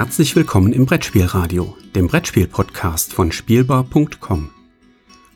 [0.00, 4.48] Herzlich willkommen im Brettspielradio, dem Brettspiel-Podcast von Spielbar.com.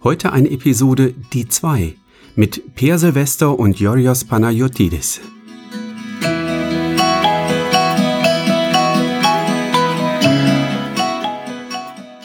[0.02, 1.94] Heute eine Episode Die 2
[2.34, 5.20] mit Per Silvester und Yorios Panayotidis.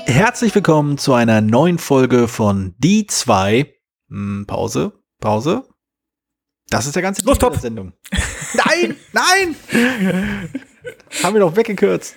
[0.06, 3.70] Herzlich willkommen zu einer neuen Folge von Die 2.
[4.08, 5.68] Hm, Pause, Pause.
[6.70, 7.94] Das ist der ganze Los, Titel der Sendung.
[8.54, 9.56] Nein, nein!
[11.24, 12.16] Haben wir doch weggekürzt.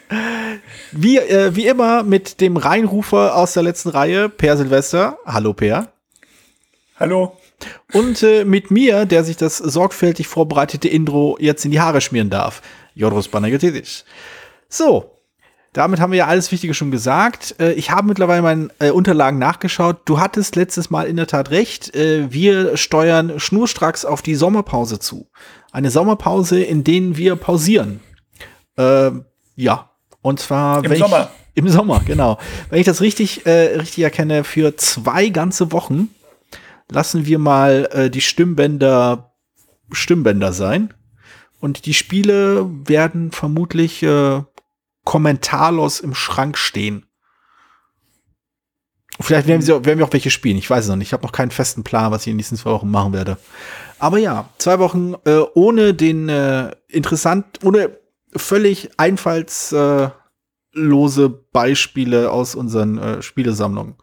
[0.93, 5.19] Wie, äh, wie immer mit dem Reinrufer aus der letzten Reihe, Per Silvester.
[5.25, 5.93] Hallo, Per.
[6.99, 7.37] Hallo.
[7.93, 12.31] Und äh, mit mir, der sich das sorgfältig vorbereitete Intro jetzt in die Haare schmieren
[12.31, 12.63] darf,
[12.95, 14.05] Joros Banagiotis.
[14.69, 15.13] So,
[15.73, 17.55] damit haben wir ja alles Wichtige schon gesagt.
[17.59, 20.03] Äh, ich habe mittlerweile meinen äh, Unterlagen nachgeschaut.
[20.05, 21.95] Du hattest letztes Mal in der Tat recht.
[21.97, 25.31] Äh, wir steuern schnurstracks auf die Sommerpause zu.
[25.73, 28.01] Eine Sommerpause, in denen wir pausieren.
[28.77, 29.11] Äh,
[29.57, 31.31] ja, und zwar Im Sommer.
[31.55, 32.39] Ich, Im Sommer, genau.
[32.71, 36.09] Wenn ich das richtig, äh, richtig erkenne, für zwei ganze Wochen
[36.91, 39.33] lassen wir mal äh, die Stimmbänder
[39.91, 40.95] Stimmbänder sein.
[41.61, 44.43] Und die Spiele werden vermutlich äh,
[45.05, 47.07] kommentarlos im Schrank stehen.
[49.21, 50.57] Vielleicht werden wir, werden wir auch welche spielen.
[50.57, 51.09] Ich weiß es noch nicht.
[51.09, 53.37] Ich habe noch keinen festen Plan, was ich in den nächsten zwei Wochen machen werde.
[54.03, 57.91] Aber ja, zwei Wochen äh, ohne den äh, interessant, ohne
[58.35, 60.17] völlig einfallslose
[61.53, 63.95] Beispiele aus unseren äh, Spielesammlungen.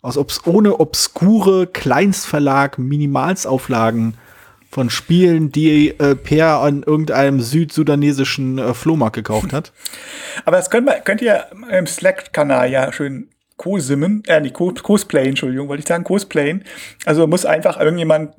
[0.00, 4.16] Aus obs ohne obskure Kleinstverlag Minimalsauflagen
[4.70, 9.74] von Spielen, die äh, Per an irgendeinem südsudanesischen äh, Flohmarkt gekauft hat.
[10.46, 13.28] Aber das könnt, könnt ihr im Slack-Kanal ja schön
[13.58, 16.64] co-simmen, äh, nicht cosplayen, Entschuldigung, wollte ich sagen, cosplayen.
[17.04, 18.32] Also muss einfach irgendjemand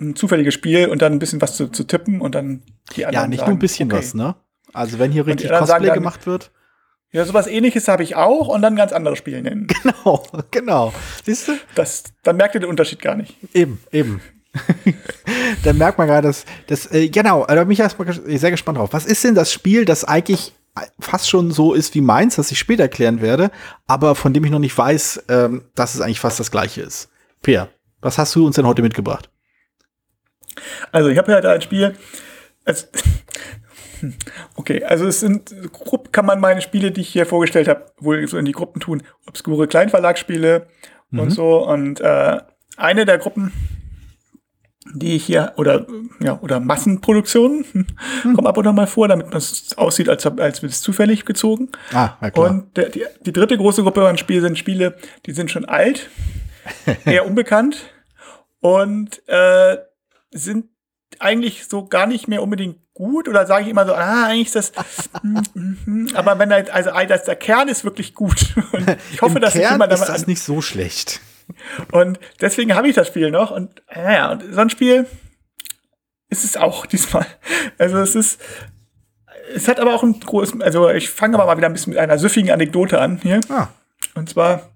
[0.00, 2.62] ein zufälliges Spiel und dann ein bisschen was zu, zu tippen und dann
[2.96, 3.24] die anderen.
[3.24, 3.98] Ja, nicht sagen, nur ein bisschen okay.
[3.98, 4.34] was, ne?
[4.72, 6.50] Also wenn hier richtig Cosplay dann, gemacht wird.
[7.12, 9.66] Ja, sowas ähnliches habe ich auch und dann ganz andere Spiele nennen.
[9.82, 10.92] Genau, genau.
[11.24, 11.52] Siehst du?
[11.74, 13.36] Das, dann merkt ihr den Unterschied gar nicht.
[13.52, 14.20] Eben, eben.
[15.64, 18.92] dann merkt man gerade, dass, dass äh, genau, da bin ich erstmal sehr gespannt drauf.
[18.92, 20.54] Was ist denn das Spiel, das eigentlich
[20.98, 23.50] fast schon so ist wie meins, das ich später erklären werde,
[23.86, 27.10] aber von dem ich noch nicht weiß, ähm, dass es eigentlich fast das gleiche ist?
[27.42, 27.68] Peer,
[28.00, 29.30] was hast du uns denn heute mitgebracht?
[30.92, 31.94] Also, ich habe ja da ein Spiel.
[32.64, 32.86] Also,
[34.56, 38.26] okay, also es sind grob kann man meine Spiele, die ich hier vorgestellt habe, wohl
[38.26, 39.02] so in die Gruppen tun.
[39.26, 40.66] Obskure Kleinverlagsspiele
[41.10, 41.18] mhm.
[41.18, 41.66] und so.
[41.66, 42.38] Und äh,
[42.76, 43.52] eine der Gruppen
[44.94, 45.86] die hier oder
[46.20, 48.34] ja oder Massenproduktionen hm.
[48.34, 51.68] kommen ab und an mal vor, damit es aussieht, als, als wird es zufällig gezogen.
[51.92, 52.50] Ah, ja klar.
[52.50, 56.08] Und der, die, die dritte große Gruppe an Spielen sind Spiele, die sind schon alt,
[57.04, 57.92] eher unbekannt
[58.60, 59.76] und äh,
[60.30, 60.66] sind
[61.18, 64.56] eigentlich so gar nicht mehr unbedingt gut oder sage ich immer so, ah, eigentlich ist
[64.56, 64.72] das,
[65.22, 66.08] hm, hm, hm.
[66.14, 68.54] aber wenn halt, also das, der Kern ist wirklich gut.
[68.72, 71.20] Und ich hoffe, Im dass Kern ist das nicht so schlecht.
[71.92, 73.50] Und deswegen habe ich das Spiel noch.
[73.50, 75.06] Und ja, und so ein Spiel
[76.28, 77.26] ist es auch diesmal.
[77.78, 78.40] Also es ist,
[79.54, 81.98] es hat aber auch ein großes, also ich fange aber mal wieder ein bisschen mit
[81.98, 83.40] einer süffigen Anekdote an hier.
[83.48, 83.68] Ah.
[84.14, 84.70] Und zwar,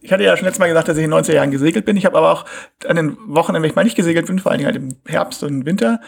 [0.00, 1.96] ich hatte ja schon letztes Mal gesagt, dass ich in den 90er Jahren gesegelt bin.
[1.96, 2.44] Ich habe aber auch
[2.86, 5.42] an den Wochenenden, wenn ich mal nicht gesegelt bin, vor allen Dingen halt im Herbst
[5.42, 6.00] und Winter,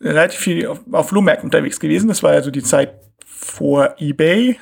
[0.00, 2.08] relativ viel auf, auf Flohmärkten unterwegs gewesen.
[2.08, 2.94] Das war ja so die Zeit
[3.24, 4.58] vor eBay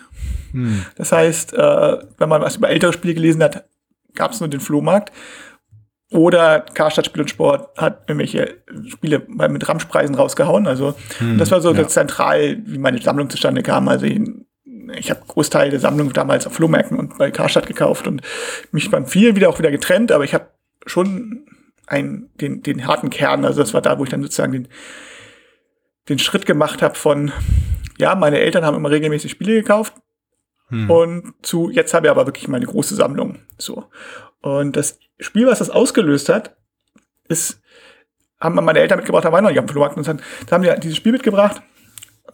[0.55, 0.87] hm.
[0.97, 3.65] Das heißt, äh, wenn man was über ältere Spiele gelesen hat,
[4.15, 5.13] gab es nur den Flohmarkt.
[6.13, 10.69] Oder Karstadt Spiel und Sport hat irgendwelche Spiele mit Ramschpreisen rausgehauen.
[10.69, 11.89] Also hm, das war so ja.
[11.89, 13.89] zentral, wie meine Sammlung zustande kam.
[13.89, 14.21] Also ich,
[14.91, 18.23] ich habe Großteil der Sammlung damals auf Flohmärkten und bei Karstadt gekauft und
[18.73, 20.49] mich beim vielen wieder auch wieder getrennt, aber ich habe
[20.87, 21.47] schon
[21.87, 24.69] einen, den, den harten Kern, also das war da, wo ich dann sozusagen den,
[26.09, 27.33] den Schritt gemacht habe von,
[27.99, 29.95] ja, meine Eltern haben immer regelmäßig Spiele gekauft,
[30.69, 30.91] hm.
[30.91, 33.39] Und zu, jetzt habe ich aber wirklich meine große Sammlung.
[33.59, 33.85] So.
[34.41, 36.57] Und das Spiel, was das ausgelöst hat,
[37.29, 37.61] ist,
[38.41, 40.81] haben meine Eltern mitgebracht, da war noch nicht am Flohmarkt und dann, da haben die
[40.81, 41.63] dieses Spiel mitgebracht,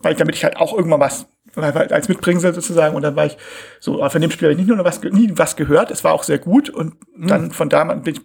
[0.00, 1.26] weil damit ich halt auch irgendwann was
[1.56, 3.36] als Mitbringsel sozusagen und dann war ich
[3.80, 6.22] so, von dem Spiel habe ich nicht nur was, nie was gehört, es war auch
[6.22, 7.26] sehr gut und hm.
[7.26, 8.20] dann von da bin ich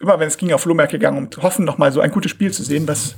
[0.00, 2.30] immer, wenn es ging, auf Flohmärkte gegangen, um zu hoffen, noch mal so ein gutes
[2.30, 3.16] Spiel zu sehen, was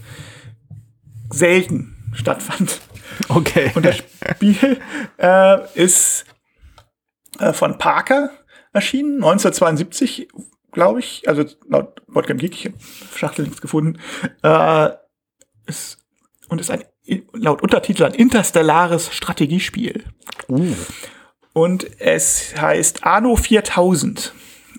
[1.31, 2.81] selten stattfand.
[3.29, 3.71] Okay.
[3.75, 4.81] Und das Spiel
[5.19, 6.25] äh, ist
[7.39, 8.31] äh, von Parker
[8.73, 10.29] erschienen, 1972,
[10.73, 11.29] glaube ich.
[11.29, 12.77] Also laut Boardgame Geek, ich habe
[13.17, 14.01] Schachtel nichts gefunden.
[14.43, 14.91] Äh,
[15.67, 15.99] ist,
[16.49, 16.85] und ist ein
[17.33, 20.05] laut Untertitel ein interstellares Strategiespiel.
[20.49, 20.75] Uh.
[21.53, 24.33] Und es heißt Anno 4000.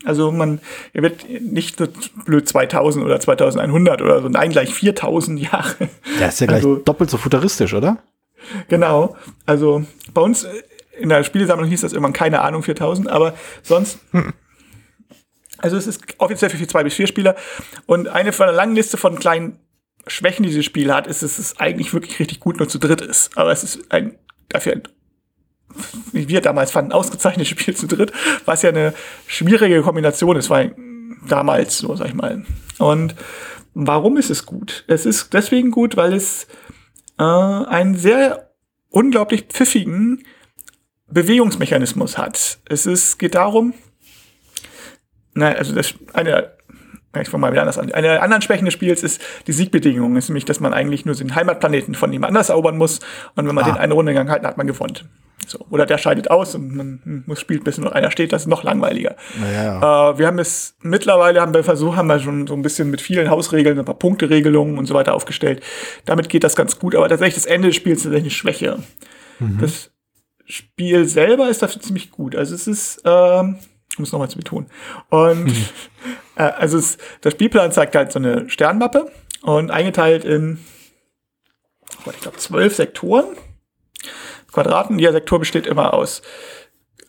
[0.03, 0.59] Also man,
[0.93, 1.87] er wird nicht so
[2.25, 5.89] blöd 2000 oder 2100 oder so, nein, gleich 4000 Jahre.
[6.19, 7.97] Ja, ist ja gleich also, doppelt so futuristisch, oder?
[8.67, 9.15] Genau.
[9.45, 9.83] Also
[10.13, 10.47] bei uns
[10.99, 13.33] in der Spielesammlung hieß das irgendwann keine Ahnung 4000, aber
[13.63, 13.99] sonst.
[15.57, 17.35] Also es ist offiziell für zwei bis vier Spieler
[17.85, 19.59] und eine von einer langen Liste von kleinen
[20.07, 23.01] Schwächen, die dieses Spiel hat, ist, dass es eigentlich wirklich richtig gut nur zu dritt
[23.01, 23.37] ist.
[23.37, 24.15] Aber es ist ein
[24.49, 24.83] dafür ein
[26.11, 28.11] wie wir damals fanden, ausgezeichnetes Spiel zu dritt,
[28.45, 28.93] was ja eine
[29.27, 30.75] schwierige Kombination ist, weil
[31.27, 32.45] damals, so sag ich mal.
[32.77, 33.15] Und
[33.73, 34.83] warum ist es gut?
[34.87, 36.47] Es ist deswegen gut, weil es
[37.17, 38.51] äh, einen sehr
[38.89, 40.25] unglaublich pfiffigen
[41.07, 42.59] Bewegungsmechanismus hat.
[42.67, 43.73] Es ist, geht darum,
[45.33, 46.57] na, also das eine
[47.19, 47.91] ich fange mal wieder anders an.
[47.91, 50.15] Eine der anderen Schwächen des Spiels ist die Siegbedingung.
[50.15, 52.99] Ist nämlich, dass man eigentlich nur den Heimatplaneten von jemand anders erobern muss.
[53.35, 53.71] Und wenn man ah.
[53.71, 54.99] den eine Runde gegangen hat, hat man gewonnen.
[55.47, 55.65] So.
[55.69, 58.31] Oder der scheidet aus und man muss spielt, bis nur einer steht.
[58.31, 59.15] Das ist noch langweiliger.
[59.39, 60.11] Naja.
[60.11, 63.01] Äh, wir haben es mittlerweile, haben wir versucht, haben wir schon so ein bisschen mit
[63.01, 65.61] vielen Hausregeln, ein paar Punkteregelungen und so weiter aufgestellt.
[66.05, 66.95] Damit geht das ganz gut.
[66.95, 68.79] Aber tatsächlich das Ende des Spiels ist tatsächlich eine Schwäche.
[69.39, 69.57] Mhm.
[69.59, 69.91] Das
[70.45, 72.35] Spiel selber ist dafür ziemlich gut.
[72.35, 73.57] Also es ist, ähm,
[73.97, 74.67] um es nochmal zu betonen.
[75.09, 75.51] Und.
[76.35, 79.11] äh, also es, der Spielplan zeigt halt so eine Sternmappe
[79.41, 80.59] und eingeteilt in,
[82.05, 83.25] oh, ich glaube, zwölf Sektoren,
[84.51, 84.99] Quadraten.
[84.99, 86.21] Jeder Sektor besteht immer aus,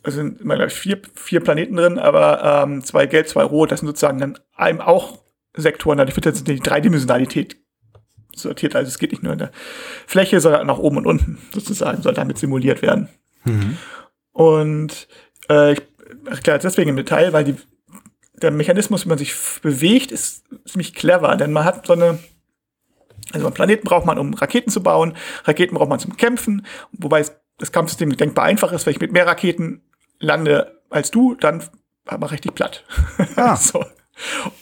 [0.02, 3.70] also sind immer, glaube ich, vier, vier Planeten drin, aber ähm, zwei gelb, zwei rot.
[3.70, 5.18] Das sind sozusagen dann einem auch
[5.54, 5.98] Sektoren.
[5.98, 7.56] Da wird jetzt die Dreidimensionalität
[8.34, 8.74] sortiert.
[8.74, 9.52] Also es geht nicht nur in der
[10.06, 13.08] Fläche, sondern auch oben und unten sozusagen, soll damit simuliert werden.
[13.44, 13.76] Mhm.
[14.32, 15.08] Und
[15.48, 15.82] äh, ich
[16.26, 17.56] erkläre deswegen im Detail, weil die,
[18.42, 22.18] der Mechanismus, wie man sich bewegt, ist ziemlich clever, denn man hat so eine
[23.32, 27.24] also einen Planeten braucht man, um Raketen zu bauen, Raketen braucht man zum Kämpfen, wobei
[27.58, 29.82] das Kampfsystem denkbar einfach ist, wenn ich mit mehr Raketen
[30.18, 31.62] lande als du, dann
[32.18, 32.84] mache ich dich platt.
[33.36, 33.56] Ah.
[33.56, 33.84] so.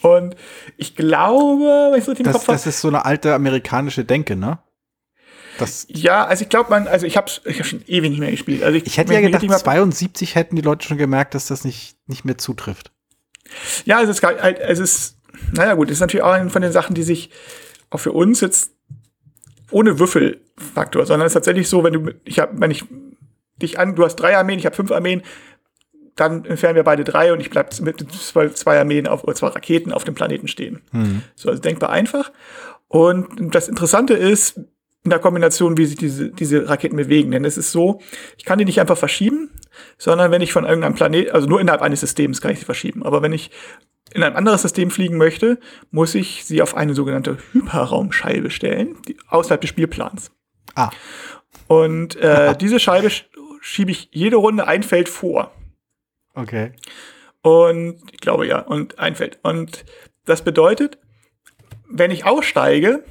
[0.03, 0.37] Und
[0.77, 4.37] ich glaube, wenn ich so den das, Kopf Das ist so eine alte amerikanische Denke,
[4.37, 4.59] ne?
[5.59, 8.31] Das ja, also ich glaube, man, also ich habe ich hab schon ewig nicht mehr
[8.31, 8.63] gespielt.
[8.63, 11.97] Also ich, ich hätte ja gedacht, 72 hätten die Leute schon gemerkt, dass das nicht,
[12.07, 12.93] nicht mehr zutrifft.
[13.85, 15.17] Ja, es ist, halt, es ist,
[15.53, 17.31] naja gut, es ist natürlich auch eine von den Sachen, die sich
[17.91, 18.73] auch für uns jetzt
[19.71, 22.85] ohne Würfelfaktor, sondern es ist tatsächlich so, wenn du, ich habe, wenn ich
[23.57, 25.23] dich an, du hast drei Armeen, ich habe fünf Armeen,
[26.17, 29.49] dann entfernen wir beide drei und ich bleib mit zwei, zwei Armeen auf, oder zwei
[29.49, 30.81] Raketen auf dem Planeten stehen.
[30.93, 31.23] Mhm.
[31.35, 32.33] So, also denkbar einfach.
[32.89, 34.61] Und das Interessante ist,
[35.03, 37.31] in der Kombination, wie sich diese, diese Raketen bewegen.
[37.31, 38.01] Denn es ist so,
[38.37, 39.51] ich kann die nicht einfach verschieben,
[39.97, 43.03] sondern wenn ich von irgendeinem Planet, also nur innerhalb eines Systems kann ich sie verschieben.
[43.03, 43.51] Aber wenn ich
[44.13, 45.59] in ein anderes System fliegen möchte,
[45.91, 50.33] muss ich sie auf eine sogenannte Hyperraumscheibe stellen, die, außerhalb des Spielplans.
[50.75, 50.91] Ah.
[51.67, 53.11] Und äh, diese Scheibe
[53.61, 55.53] schiebe ich jede Runde ein Feld vor.
[56.35, 56.73] Okay.
[57.43, 59.39] Und ich glaube ja, und ein Feld.
[59.43, 59.85] Und
[60.27, 60.99] das bedeutet,
[61.89, 63.05] wenn ich aussteige,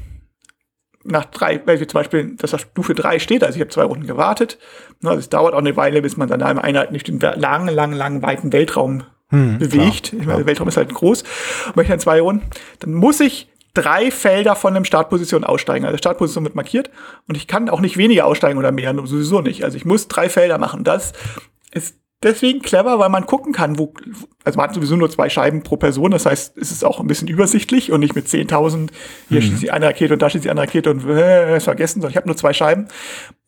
[1.04, 4.06] nach drei, weil zum Beispiel, dass das Stufe drei steht, also ich habe zwei Runden
[4.06, 4.58] gewartet.
[5.04, 7.96] Also es dauert auch eine Weile, bis man dann eine Einheit nicht den langen, langen,
[7.96, 10.10] langen, weiten Weltraum hm, bewegt.
[10.10, 11.22] Klar, ich meine, der Weltraum ist halt groß.
[11.22, 12.46] Und wenn ich dann zwei Runden,
[12.80, 15.86] dann muss ich drei Felder von dem Startposition aussteigen.
[15.86, 16.90] Also Startposition wird markiert
[17.28, 19.64] und ich kann auch nicht weniger aussteigen oder mehr, sowieso nicht.
[19.64, 20.84] Also ich muss drei Felder machen.
[20.84, 21.14] Das
[21.72, 23.94] ist deswegen clever, weil man gucken kann, wo,
[24.44, 27.08] also man hat sowieso nur zwei Scheiben pro Person, das heißt, es ist auch ein
[27.08, 28.90] bisschen übersichtlich und nicht mit 10.000,
[29.30, 29.46] hier mhm.
[29.46, 32.18] schießt die eine Rakete und da schießt die andere Rakete und äh, vergessen, sondern ich
[32.18, 32.88] habe nur zwei Scheiben,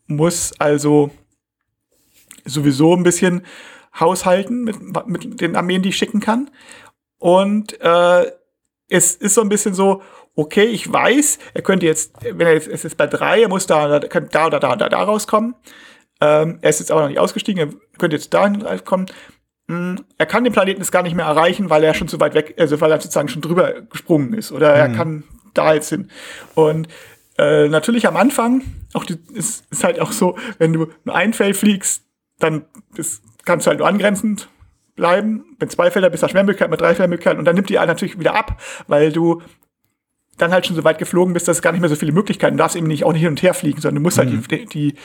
[0.08, 1.12] muss also
[2.46, 3.46] sowieso ein bisschen
[4.00, 6.50] haushalten mit, mit den Armeen, die ich schicken kann.
[7.18, 8.32] Und äh,
[8.88, 10.02] es ist so ein bisschen so,
[10.36, 13.68] okay, ich weiß, er könnte jetzt, wenn er jetzt, es ist bei drei, er muss
[13.68, 15.56] da, da, da da, da, da rauskommen.
[16.22, 19.08] Ähm, er ist jetzt aber noch nicht ausgestiegen, er könnte jetzt dahin kommen.
[19.68, 22.36] Hm, er kann den Planeten jetzt gar nicht mehr erreichen, weil er schon zu weit
[22.36, 24.52] weg, also weil er sozusagen schon drüber gesprungen ist.
[24.52, 24.96] Oder er mhm.
[24.96, 25.24] kann
[25.54, 26.10] da jetzt hin.
[26.56, 26.88] Und
[27.38, 28.64] äh, natürlich am Anfang,
[28.94, 32.04] auch die, ist, ist halt auch so, wenn du nur ein Feld fliegst,
[32.40, 34.48] dann ist, kannst du halt nur angrenzend
[34.96, 35.56] bleiben.
[35.58, 37.40] Wenn zwei Felder bist, du mehr Möglichkeiten, mit drei Felder Möglichkeiten.
[37.40, 39.42] Und dann nimmt die natürlich wieder ab, weil du
[40.38, 42.58] dann halt schon so weit geflogen bist, dass es gar nicht mehr so viele Möglichkeiten.
[42.58, 44.44] Du darfst eben nicht auch nicht hin und her fliegen, sondern du musst halt mhm.
[44.50, 44.96] halt die, die,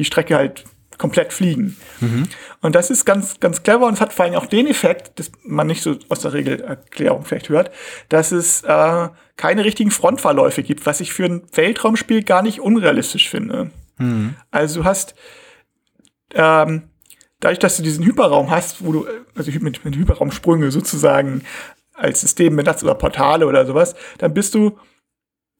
[0.00, 0.64] die Strecke halt
[0.98, 1.76] komplett fliegen.
[2.00, 2.28] Mhm.
[2.60, 5.32] Und das ist ganz, ganz clever und es hat vor allem auch den Effekt, dass
[5.44, 7.70] man nicht so aus der Regelerklärung vielleicht hört,
[8.10, 13.30] dass es äh, keine richtigen Frontverläufe gibt, was ich für ein Weltraumspiel gar nicht unrealistisch
[13.30, 13.70] finde.
[13.96, 14.34] Mhm.
[14.50, 15.14] Also du hast
[16.34, 16.82] ähm,
[17.40, 21.44] dadurch, dass du diesen Hyperraum hast, wo du, also mit, mit Hyperraumsprünge sozusagen
[21.94, 24.78] als System benutzt oder Portale oder sowas, dann bist du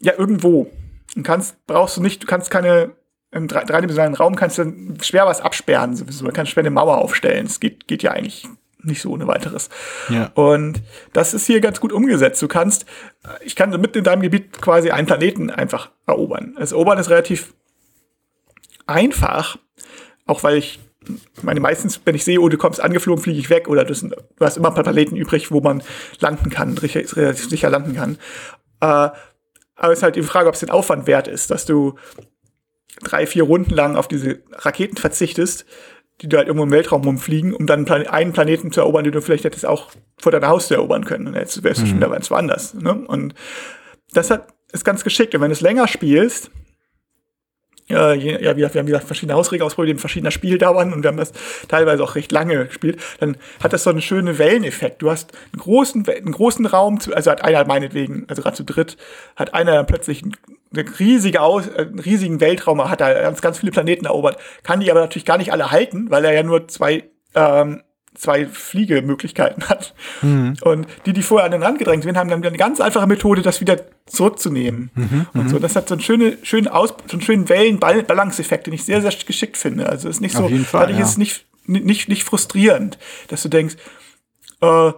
[0.00, 0.70] ja irgendwo.
[1.16, 2.92] Und kannst, brauchst du nicht, du kannst keine
[3.32, 4.72] im dreidimensionalen Raum kannst du
[5.02, 6.24] schwer was absperren sowieso.
[6.24, 7.46] Du kannst schwer eine Mauer aufstellen.
[7.46, 8.48] Das geht, geht ja eigentlich
[8.82, 9.68] nicht so ohne weiteres.
[10.08, 10.30] Ja.
[10.34, 10.82] Und
[11.12, 12.42] das ist hier ganz gut umgesetzt.
[12.42, 12.86] Du kannst,
[13.42, 16.54] ich kann mit in deinem Gebiet quasi einen Planeten einfach erobern.
[16.58, 17.54] Das Erobern ist relativ
[18.86, 19.58] einfach,
[20.26, 20.80] auch weil ich
[21.42, 23.94] meine, meistens, wenn ich sehe, oh, du kommst angeflogen, fliege ich weg, oder du
[24.40, 25.82] hast immer ein paar Planeten übrig, wo man
[26.18, 28.18] landen kann, relativ sicher landen kann.
[28.80, 29.10] Äh,
[29.76, 31.94] aber es ist halt die Frage, ob es den Aufwand wert ist, dass du
[33.02, 35.64] drei, vier Runden lang auf diese Raketen verzichtest,
[36.20, 39.22] die da halt irgendwo im Weltraum rumfliegen, um dann einen Planeten zu erobern, den du
[39.22, 41.28] vielleicht hättest auch vor deiner Haustür erobern können.
[41.28, 41.88] Und jetzt wärst du mhm.
[41.88, 42.74] schon wieder ganz woanders.
[42.74, 42.94] Ne?
[42.94, 43.34] Und
[44.12, 45.34] das hat, ist ganz geschickt.
[45.34, 46.50] Und wenn du es länger spielst,
[47.90, 51.32] äh, ja, wir, wir haben gesagt, verschiedene Hausregeln ausprobiert, verschiedener Spieldauern und wir haben das
[51.68, 55.02] teilweise auch recht lange gespielt, dann hat das so einen schönen Welleneffekt.
[55.02, 58.64] Du hast einen großen, einen großen Raum, zu, also hat einer meinetwegen, also gerade zu
[58.64, 58.96] dritt,
[59.36, 60.22] hat einer dann plötzlich
[60.72, 64.80] eine riesige Aus, äh, einen riesigen Weltraum, hat da ganz, ganz viele Planeten erobert, kann
[64.80, 67.82] die aber natürlich gar nicht alle halten, weil er ja nur zwei ähm,
[68.14, 69.94] zwei Fliegemöglichkeiten hat.
[70.22, 70.56] Mhm.
[70.62, 73.42] Und die, die vorher an den Rand gedrängt sind, haben dann eine ganz einfache Methode,
[73.42, 74.90] das wieder zurückzunehmen.
[74.94, 75.26] Mhm.
[75.32, 75.62] Und so, mhm.
[75.62, 79.12] das hat so einen schönen, schönen Aus, so einen schönen Wellen-Balance-Effekt, den ich sehr, sehr
[79.26, 79.88] geschickt finde.
[79.88, 81.04] Also es ist nicht so, Fall, dadurch ja.
[81.04, 82.98] ist es nicht, nicht, nicht frustrierend,
[83.28, 83.76] dass du denkst,
[84.60, 84.92] äh,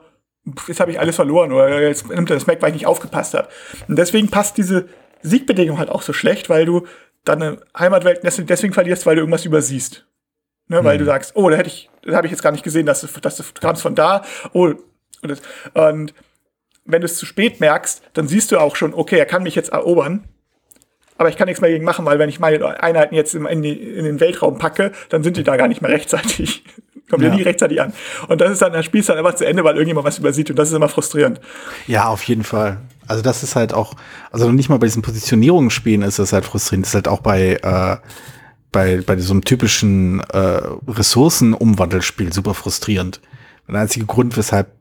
[0.67, 3.35] jetzt habe ich alles verloren oder jetzt nimmt er das Mac, weil ich nicht aufgepasst
[3.35, 3.49] habe.
[3.88, 4.88] Und deswegen passt diese
[5.23, 6.87] Siegbedingung halt auch so schlecht, weil du
[7.25, 10.07] deine Heimatwelt deswegen verlierst, weil du irgendwas übersiehst.
[10.69, 11.09] Ne, weil du mhm.
[11.09, 13.37] sagst, oh, da hätte ich, da habe ich jetzt gar nicht gesehen, dass du, dass
[13.37, 14.25] du kamst von da.
[14.52, 14.73] Oh,
[15.23, 15.43] und, das,
[15.75, 16.14] und
[16.85, 19.55] wenn du es zu spät merkst, dann siehst du auch schon, okay, er kann mich
[19.55, 20.25] jetzt erobern.
[21.19, 23.73] Aber ich kann nichts mehr gegen machen, weil wenn ich meine Einheiten jetzt in, die,
[23.73, 26.64] in den Weltraum packe, dann sind die da gar nicht mehr rechtzeitig.
[27.11, 27.29] Kommen ja.
[27.29, 27.93] ja nie rechtzeitig an.
[28.29, 30.49] Und das ist dann, das Spiel ist dann einfach zu Ende, weil irgendjemand was übersieht
[30.49, 31.41] und das ist immer frustrierend.
[31.87, 32.79] Ja, auf jeden Fall.
[33.06, 33.94] Also das ist halt auch,
[34.30, 36.87] also nicht mal bei diesen Positionierungsspielen ist das halt frustrierend.
[36.87, 37.97] Das ist halt auch bei, äh,
[38.71, 43.21] bei, bei so einem typischen äh, Ressourcenumwandelspiel super frustrierend.
[43.68, 44.73] Der einzige Grund, weshalb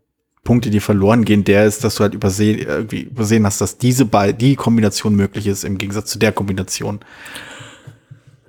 [0.44, 4.06] Punkte, die verloren gehen, der ist, dass du halt übersehen, irgendwie übersehen hast, dass diese
[4.06, 7.00] bei die Kombination möglich ist im Gegensatz zu der Kombination.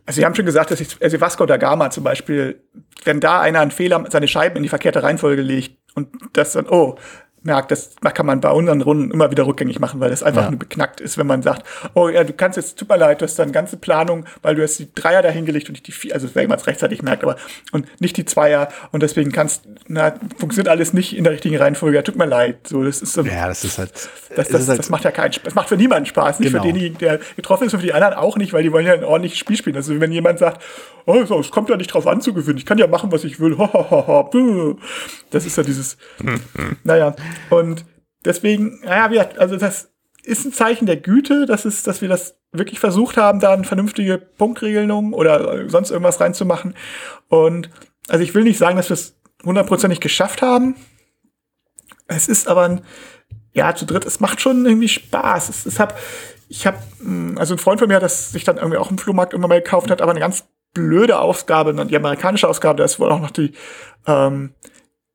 [0.06, 2.60] Also Sie haben schon gesagt, dass ich, also Vasco da Gama zum Beispiel,
[3.04, 6.66] wenn da einer einen Fehler, seine Scheiben in die verkehrte Reihenfolge legt und das dann,
[6.68, 6.96] oh,
[7.44, 10.50] merkt, das kann man bei unseren Runden immer wieder rückgängig machen, weil das einfach ja.
[10.50, 13.24] nur beknackt ist, wenn man sagt, oh ja, du kannst jetzt, tut mir leid, du
[13.24, 16.28] hast dann ganze Planung, weil du hast die Dreier dahingelegt und nicht die vier, also
[16.34, 17.36] wenn man es rechtzeitig merkt, aber
[17.72, 21.96] und nicht die Zweier und deswegen kannst, na, funktioniert alles nicht in der richtigen Reihenfolge,
[21.96, 22.68] ja, tut mir leid.
[22.68, 23.22] So, das ist so.
[23.22, 23.92] Ja, das ist halt.
[24.34, 25.44] Das, das, halt, das macht ja keinen Spaß.
[25.44, 26.62] Das macht für niemanden Spaß, nicht genau.
[26.62, 28.94] für denjenigen, der getroffen ist und für die anderen auch nicht, weil die wollen ja
[28.94, 29.76] ein ordentliches Spiel spielen.
[29.76, 30.62] Also wenn jemand sagt,
[31.06, 33.24] oh, so, es kommt ja nicht drauf an zu gewinnen, ich kann ja machen, was
[33.24, 33.56] ich will,
[35.30, 35.96] das ist ja dieses,
[36.84, 37.14] naja,
[37.50, 37.84] und
[38.24, 39.90] Deswegen, naja, also das
[40.24, 43.64] ist ein Zeichen der Güte, dass, es, dass wir das wirklich versucht haben, da eine
[43.64, 46.74] vernünftige Punktregelung oder sonst irgendwas reinzumachen.
[47.28, 47.70] Und
[48.08, 50.76] also ich will nicht sagen, dass wir es hundertprozentig geschafft haben.
[52.06, 52.82] Es ist aber ein,
[53.52, 55.48] ja, zu dritt, es macht schon irgendwie Spaß.
[55.48, 55.98] Es, es hab,
[56.48, 59.34] ich habe, hm, also ein Freund von mir das sich dann irgendwie auch im Flohmarkt
[59.34, 63.10] immer mal gekauft, hat aber eine ganz blöde Ausgabe, die amerikanische Ausgabe, da ist wohl
[63.10, 63.52] auch noch die,
[64.06, 64.54] ähm,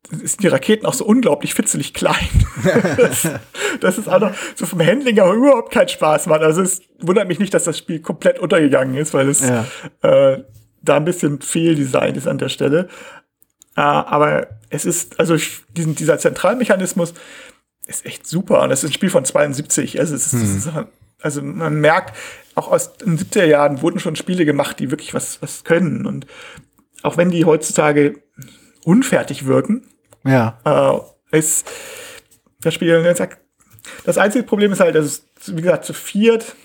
[0.09, 2.29] sind die Raketen auch so unglaublich fitzelig klein.
[2.97, 3.27] das,
[3.81, 6.41] das, ist auch noch so vom Handling aber überhaupt kein Spaß macht.
[6.41, 9.65] Also es wundert mich nicht, dass das Spiel komplett untergegangen ist, weil es ja.
[10.01, 10.43] äh,
[10.81, 12.87] da ein bisschen fehldesignt ist an der Stelle.
[13.75, 15.35] Äh, aber es ist, also
[15.69, 17.13] diesen, dieser Zentralmechanismus
[17.85, 18.63] ist echt super.
[18.63, 19.99] Und es ist ein Spiel von 72.
[19.99, 20.57] Also, es ist, hm.
[20.57, 20.69] ist,
[21.21, 22.15] also man merkt,
[22.55, 26.05] auch aus den 70er Jahren wurden schon Spiele gemacht, die wirklich was, was können.
[26.05, 26.27] Und
[27.03, 28.21] auch wenn die heutzutage
[28.87, 29.85] unfertig wirken,
[30.23, 30.59] ja.
[31.31, 31.69] Äh, ist
[32.61, 33.03] das Spiel,
[34.05, 36.55] das einzige Problem ist halt, dass es, wie gesagt, zu viert,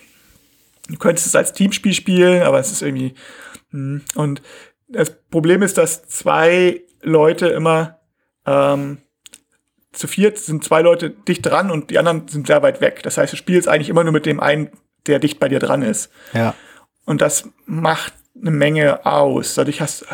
[0.89, 3.15] du könntest es als Teamspiel spielen, aber es ist irgendwie,
[3.71, 4.03] hm.
[4.15, 4.41] und
[4.89, 7.99] das Problem ist, dass zwei Leute immer,
[8.47, 8.99] ähm,
[9.93, 13.03] zu viert sind zwei Leute dicht dran und die anderen sind sehr weit weg.
[13.03, 14.71] Das heißt, du spielst eigentlich immer nur mit dem einen,
[15.07, 16.11] der dicht bei dir dran ist.
[16.33, 16.55] Ja.
[17.05, 19.55] Und das macht eine Menge aus.
[19.55, 20.07] Dadurch hast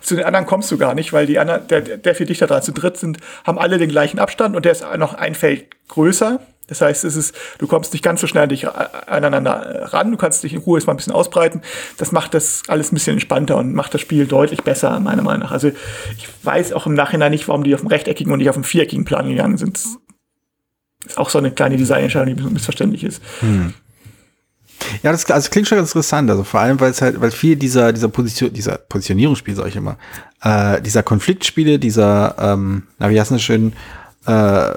[0.00, 2.62] zu den anderen kommst du gar nicht, weil die anderen, der, der vier Dichter dran
[2.62, 6.40] zu dritt sind, haben alle den gleichen Abstand und der ist noch ein Feld größer.
[6.68, 10.44] Das heißt, es ist, du kommst nicht ganz so schnell dich aneinander ran, du kannst
[10.44, 11.62] dich in Ruhe erstmal ein bisschen ausbreiten.
[11.96, 15.44] Das macht das alles ein bisschen entspannter und macht das Spiel deutlich besser, meiner Meinung
[15.44, 15.50] nach.
[15.50, 18.56] Also ich weiß auch im Nachhinein nicht, warum die auf dem rechteckigen und nicht auf
[18.56, 19.78] dem viereckigen Plan gegangen sind.
[19.78, 23.22] Das ist auch so eine kleine Designentscheidung, die missverständlich ist.
[23.40, 23.72] Hm.
[25.02, 26.30] Ja, das also klingt schon ganz interessant.
[26.30, 29.76] Also vor allem, weil es halt, weil viel dieser, dieser Position, dieser Positionierungsspiel, sag ich
[29.76, 29.98] immer,
[30.42, 33.72] äh, dieser Konfliktspiele, dieser, ähm, na, wie heißt das schön,
[34.26, 34.70] äh,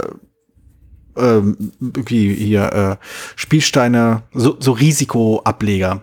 [1.17, 3.05] ähm, wie hier, äh,
[3.35, 6.01] Spielsteine, so, so Risikoableger.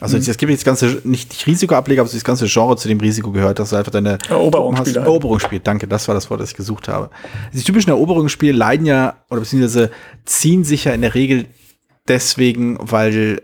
[0.00, 0.24] Also mhm.
[0.26, 3.60] es gibt jetzt ganze, nicht, nicht Risikoableger, aber das ganze Genre zu dem Risiko gehört,
[3.60, 5.00] dass du einfach deine Eroberungsspiele.
[5.00, 5.06] Halt.
[5.06, 7.10] Eroberungsspiel, danke, das war das Wort, das ich gesucht habe.
[7.52, 9.90] Die typischen Eroberungsspiele leiden ja, oder beziehungsweise
[10.24, 11.46] ziehen sich ja in der Regel
[12.08, 13.42] deswegen, weil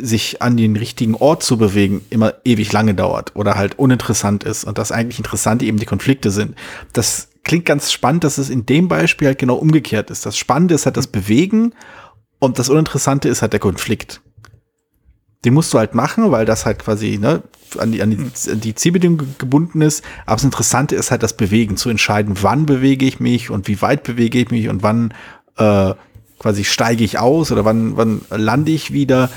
[0.00, 4.64] sich an den richtigen Ort zu bewegen, immer ewig lange dauert oder halt uninteressant ist
[4.64, 6.54] und das eigentlich Interessante eben die Konflikte sind.
[6.92, 10.24] Das klingt ganz spannend, dass es in dem Beispiel halt genau umgekehrt ist.
[10.24, 11.74] Das Spannende ist halt das Bewegen
[12.38, 14.20] und das Uninteressante ist halt der Konflikt.
[15.44, 17.42] Den musst du halt machen, weil das halt quasi ne,
[17.78, 20.04] an die, an die, an die Zielbedingungen gebunden ist.
[20.26, 23.80] Aber das Interessante ist halt das Bewegen, zu entscheiden, wann bewege ich mich und wie
[23.82, 25.14] weit bewege ich mich und wann
[25.56, 25.94] äh,
[26.38, 29.30] quasi steige ich aus oder wann, wann lande ich wieder.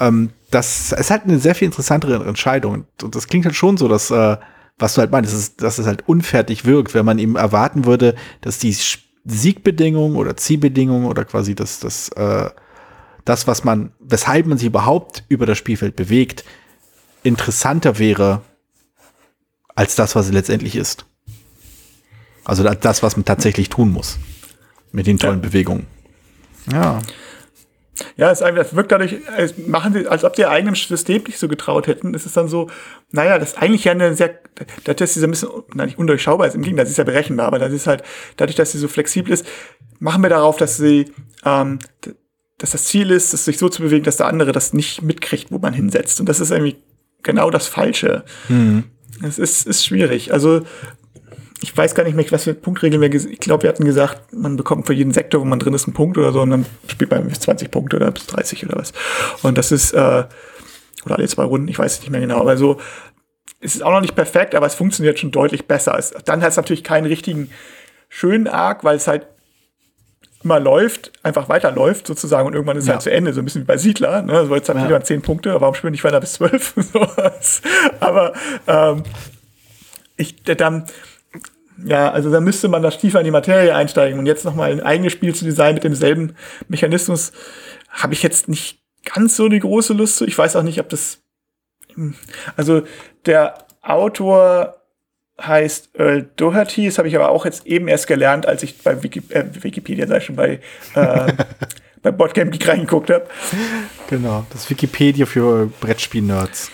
[0.00, 2.86] Ähm, das ist halt eine sehr viel interessantere Entscheidung.
[3.02, 4.36] Und das klingt halt schon so, dass, äh,
[4.78, 7.84] was du halt meinst, dass es, dass es halt unfertig wirkt, wenn man eben erwarten
[7.84, 8.76] würde, dass die
[9.24, 12.50] Siegbedingungen oder Zielbedingungen oder quasi das, das, äh,
[13.24, 16.44] das, was man, weshalb man sich überhaupt über das Spielfeld bewegt,
[17.22, 18.40] interessanter wäre
[19.74, 21.04] als das, was es letztendlich ist.
[22.44, 24.18] Also das, was man tatsächlich tun muss
[24.92, 25.48] mit den tollen ja.
[25.48, 25.86] Bewegungen.
[26.72, 27.00] Ja.
[28.16, 31.48] Ja, es einfach, wirkt dadurch, als machen sie, als ob die eigenen System nicht so
[31.48, 32.14] getraut hätten.
[32.14, 32.70] Es ist dann so,
[33.10, 34.38] naja, das ist eigentlich ja eine sehr,
[34.84, 37.58] das ist ein bisschen, na, nicht undurchschaubar ist, im Gegenteil, das ist ja berechenbar, aber
[37.58, 38.02] das ist halt,
[38.36, 39.46] dadurch, dass sie so flexibel ist,
[39.98, 41.12] machen wir darauf, dass sie,
[41.44, 41.80] ähm,
[42.58, 45.50] dass das Ziel ist, es sich so zu bewegen, dass der andere das nicht mitkriegt,
[45.50, 46.20] wo man hinsetzt.
[46.20, 46.76] Und das ist irgendwie
[47.22, 48.24] genau das Falsche.
[48.48, 48.84] Mhm.
[49.22, 50.32] Es ist, ist schwierig.
[50.32, 50.62] Also
[51.60, 54.56] ich weiß gar nicht mehr, was für Punktregeln wir, ich glaube, wir hatten gesagt, man
[54.56, 57.10] bekommt für jeden Sektor, wo man drin ist, einen Punkt oder so und dann spielt
[57.10, 58.92] man bis 20 Punkte oder bis 30 oder was.
[59.42, 60.24] Und das ist, äh,
[61.04, 62.78] oder alle zwei Runden, ich weiß es nicht mehr genau, aber so,
[63.60, 65.98] es ist auch noch nicht perfekt, aber es funktioniert schon deutlich besser.
[65.98, 67.50] Es, dann hat es natürlich keinen richtigen
[68.08, 69.26] schönen Arc, weil es halt
[70.44, 72.94] immer läuft, einfach weiterläuft sozusagen und irgendwann ist es halt ja.
[72.98, 74.22] halt zu Ende, so ein bisschen wie bei Siedler.
[74.22, 74.46] Ne?
[74.46, 74.86] So jetzt hat ja.
[74.86, 76.74] jemand zehn Punkte, warum spielen nicht weiter bis zwölf?
[78.00, 78.32] aber
[78.68, 79.02] ähm,
[80.16, 80.84] ich, dann,
[81.84, 84.80] ja, also da müsste man da tiefer in die Materie einsteigen und jetzt nochmal ein
[84.80, 86.34] eigenes Spiel zu designen mit demselben
[86.68, 87.32] Mechanismus,
[87.90, 90.26] habe ich jetzt nicht ganz so die große Lust zu.
[90.26, 91.22] Ich weiß auch nicht, ob das.
[92.56, 92.82] Also
[93.26, 94.76] der Autor
[95.40, 99.02] heißt Earl Doherty, das habe ich aber auch jetzt eben erst gelernt, als ich bei
[99.02, 100.60] Wiki, äh, Wikipedia, sei schon bei,
[100.94, 101.32] äh,
[102.02, 103.26] bei Boardgame Geek reingeguckt habe.
[104.08, 106.72] Genau, das Wikipedia für Brettspiel-Nerds.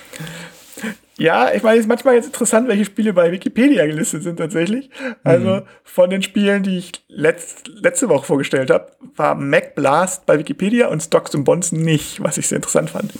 [1.17, 4.91] Ja, ich meine, es ist manchmal jetzt interessant, welche Spiele bei Wikipedia gelistet sind tatsächlich.
[5.23, 5.63] Also mhm.
[5.85, 10.89] von den Spielen, die ich letzt, letzte Woche vorgestellt habe, war Mac Blast bei Wikipedia
[10.89, 13.13] und Stocks und Bonds nicht, was ich sehr interessant fand.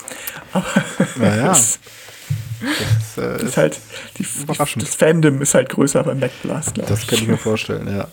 [0.51, 0.65] Aber
[1.15, 1.47] naja.
[1.47, 1.79] das,
[3.15, 3.79] das, äh, das ist halt
[4.17, 6.99] die, die, das Fandom ist halt größer bei Mac Blast, glaube ich.
[6.99, 8.07] Das kann ich mir vorstellen, ja.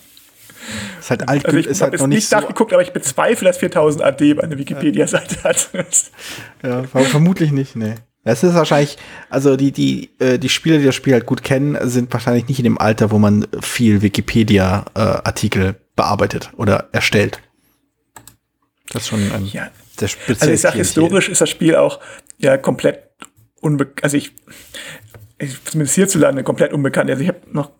[1.00, 3.48] Ist halt alt, also ich ist halt noch nicht, nicht so nachgeguckt, aber ich bezweifle,
[3.48, 5.70] dass 4000 AD bei einer Wikipedia-Seite hat.
[6.62, 7.96] ja, vermutlich nicht, nee.
[8.24, 8.98] Es ist wahrscheinlich,
[9.30, 12.58] also die, die, äh, die Spieler, die das Spiel halt gut kennen, sind wahrscheinlich nicht
[12.58, 17.40] in dem Alter, wo man viel Wikipedia-Artikel äh, bearbeitet oder erstellt.
[18.92, 19.70] Das ist schon ein ja.
[19.98, 21.98] sehr spezielles Also ich sage, historisch ist das Spiel auch
[22.38, 23.10] ja komplett
[23.60, 24.32] unbekannt, also ich,
[25.38, 27.10] ich, zumindest hierzulande komplett unbekannt.
[27.10, 27.70] Also ich habe noch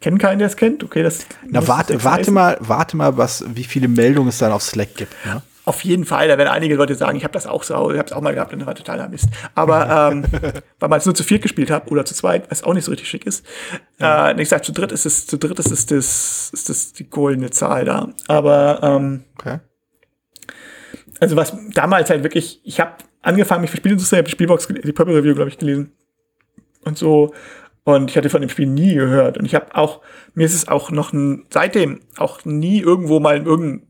[0.00, 0.82] kenne keinen, der es kennt.
[0.82, 1.26] Okay, das.
[1.46, 5.12] Na warte, warte mal, warte mal, was, wie viele Meldungen es dann auf Slack gibt.
[5.26, 5.42] Ne?
[5.66, 8.06] Auf jeden Fall, da werden einige Leute sagen, ich habe das auch so, ich habe
[8.06, 9.28] es auch mal gehabt und das war totaler Mist.
[9.54, 10.24] Aber ähm,
[10.78, 12.90] weil man es nur zu viert gespielt hat oder zu zweit, was auch nicht so
[12.90, 13.46] richtig schick ist.
[13.98, 14.30] Ja.
[14.30, 17.08] Äh, ich sage, zu dritt ist es, zu dritt ist es das, ist das die
[17.08, 18.10] goldene Zahl da.
[18.28, 19.60] Aber ähm, okay.
[21.20, 24.32] also was damals halt wirklich, ich habe angefangen, mich für Spiele zu interessieren, habe die
[24.32, 25.92] Spielbox, die Purple Review, glaube ich, gelesen.
[26.84, 27.32] Und so.
[27.84, 29.38] Und ich hatte von dem Spiel nie gehört.
[29.38, 30.02] Und ich habe auch,
[30.34, 31.12] mir ist es auch noch
[31.50, 33.86] seitdem auch nie irgendwo mal in irgendeinem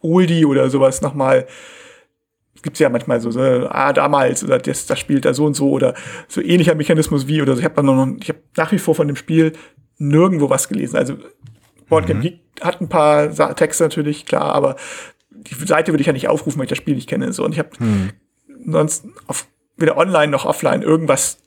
[0.00, 1.46] Oldie oder sowas nochmal.
[2.62, 5.70] Gibt's ja manchmal so, so, ah, damals, oder das, das spielt da so und so,
[5.70, 5.94] oder
[6.28, 7.60] so ähnlicher Mechanismus wie, oder so.
[7.60, 9.54] Ich habe noch, ich habe nach wie vor von dem Spiel
[9.96, 10.96] nirgendwo was gelesen.
[10.96, 11.16] Also,
[11.88, 12.40] Boardgame mhm.
[12.60, 14.76] Hat ein paar Texte natürlich, klar, aber
[15.30, 17.32] die Seite würde ich ja nicht aufrufen, weil ich das Spiel nicht kenne.
[17.32, 17.44] So.
[17.44, 18.10] Und ich habe mhm.
[18.66, 21.38] sonst auf, weder online noch offline irgendwas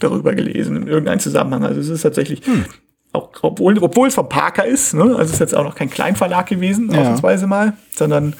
[0.00, 1.64] darüber gelesen, in irgendeinem Zusammenhang.
[1.64, 2.64] Also es ist tatsächlich mhm
[3.12, 5.02] auch, obwohl, obwohl es von Parker ist, ne?
[5.02, 7.00] also es ist jetzt auch noch kein Kleinverlag gewesen, ja.
[7.00, 8.34] ausnahmsweise mal, sondern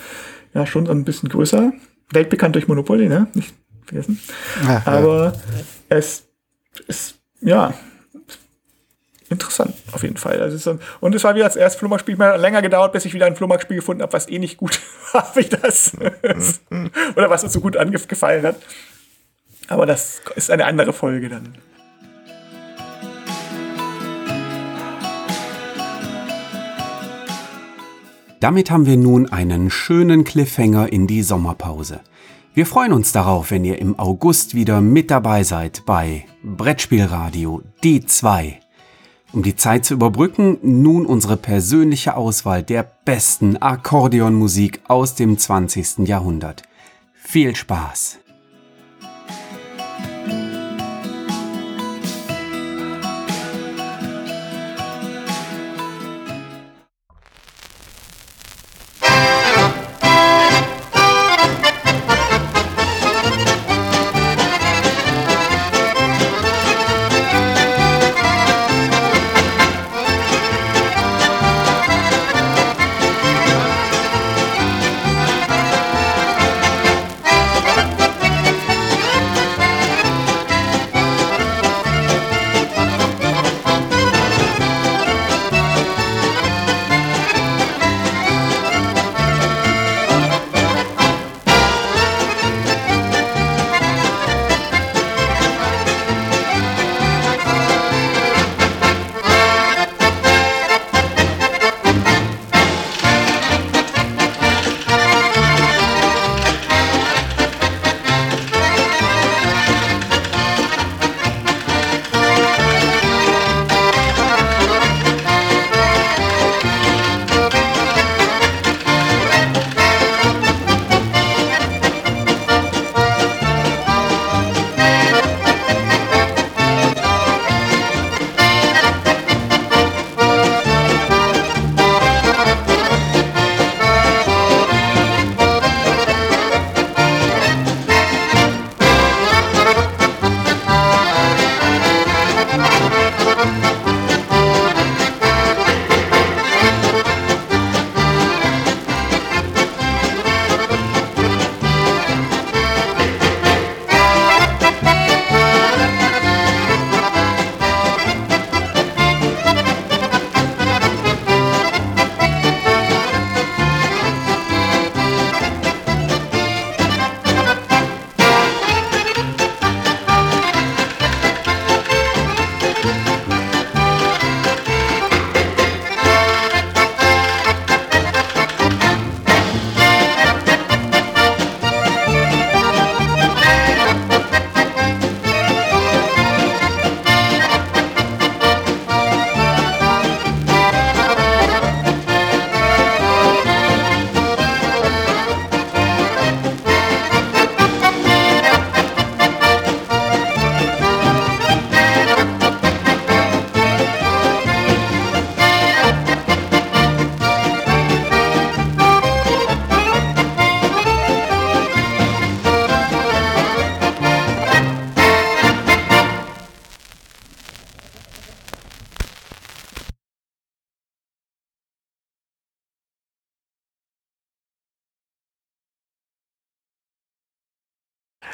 [0.54, 1.72] ja schon so ein bisschen größer.
[2.10, 3.26] Weltbekannt durch Monopoly, ne?
[3.34, 3.54] Nicht
[3.86, 4.20] vergessen.
[4.66, 5.32] Ja, Aber ja.
[5.88, 6.24] es
[6.86, 7.74] ist, ja,
[9.30, 10.40] interessant, auf jeden Fall.
[10.40, 13.14] Also es ist, und es war wieder das erste Flohmarktspiel, mal länger gedauert, bis ich
[13.14, 14.80] wieder ein Flohmarktspiel gefunden habe, was eh nicht gut
[15.12, 15.92] war wie das.
[17.16, 18.56] Oder was uns so gut angefallen hat.
[19.68, 21.54] Aber das ist eine andere Folge dann.
[28.42, 32.00] Damit haben wir nun einen schönen Cliffhanger in die Sommerpause.
[32.54, 38.54] Wir freuen uns darauf, wenn ihr im August wieder mit dabei seid bei Brettspielradio D2.
[39.32, 46.08] Um die Zeit zu überbrücken, nun unsere persönliche Auswahl der besten Akkordeonmusik aus dem 20.
[46.08, 46.64] Jahrhundert.
[47.14, 48.21] Viel Spaß!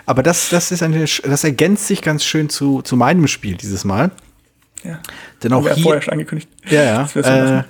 [0.08, 3.84] Aber das, das ist eine, das ergänzt sich ganz schön zu, zu meinem Spiel dieses
[3.84, 4.10] Mal.
[4.82, 5.00] Ja.
[5.42, 6.48] Denn auch hier, vorher schon angekündigt.
[6.70, 7.08] ja, ja.
[7.14, 7.62] Äh,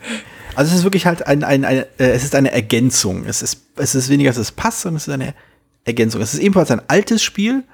[0.54, 3.24] also es ist wirklich halt ein, ein, ein äh, es ist eine Ergänzung.
[3.24, 5.34] Es ist, es ist weniger, dass es passt, sondern es ist eine
[5.84, 6.20] Ergänzung.
[6.20, 7.64] Es ist ebenfalls ein altes Spiel.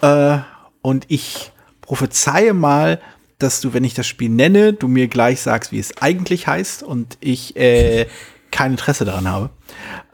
[0.00, 0.38] Äh,
[0.80, 3.02] und ich prophezeie mal,
[3.36, 6.82] dass du, wenn ich das Spiel nenne, du mir gleich sagst, wie es eigentlich heißt
[6.82, 8.06] und ich äh,
[8.50, 9.50] kein Interesse daran habe.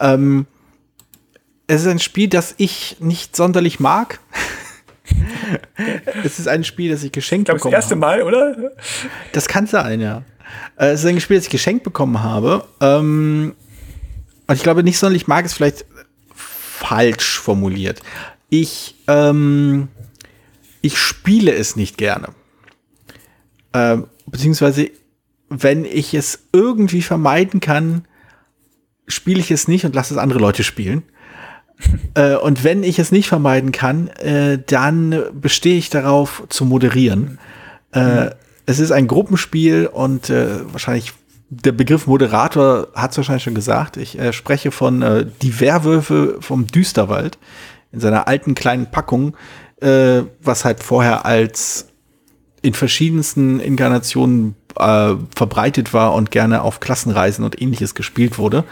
[0.00, 0.46] Ähm,
[1.66, 4.20] es ist ein Spiel, das ich nicht sonderlich mag.
[6.24, 8.00] es ist ein Spiel, das ich geschenkt Ich glaube, das bekommen erste habe.
[8.00, 8.72] Mal, oder?
[9.32, 10.22] Das kann sein, ja.
[10.76, 12.66] Äh, Es ist ein Spiel, das ich geschenkt bekommen habe.
[12.80, 13.54] Ähm,
[14.46, 15.86] und ich glaube, nicht sonderlich mag es vielleicht
[16.34, 18.02] falsch formuliert.
[18.50, 19.88] Ich, ähm,
[20.82, 22.28] ich spiele es nicht gerne.
[23.72, 24.90] Ähm, beziehungsweise,
[25.48, 28.06] wenn ich es irgendwie vermeiden kann,
[29.06, 31.02] spiele ich es nicht und lasse es andere Leute spielen.
[32.14, 37.38] äh, und wenn ich es nicht vermeiden kann, äh, dann bestehe ich darauf zu moderieren.
[37.92, 38.30] Äh,
[38.66, 41.12] es ist ein Gruppenspiel und äh, wahrscheinlich
[41.50, 43.96] der Begriff Moderator hat es wahrscheinlich schon gesagt.
[43.96, 47.38] Ich äh, spreche von die Werwölfe vom Düsterwald
[47.92, 49.36] in seiner alten kleinen Packung,
[49.80, 51.88] was halt vorher als
[52.62, 58.64] in verschiedensten Inkarnationen verbreitet war und gerne auf Klassenreisen und ähnliches gespielt wurde.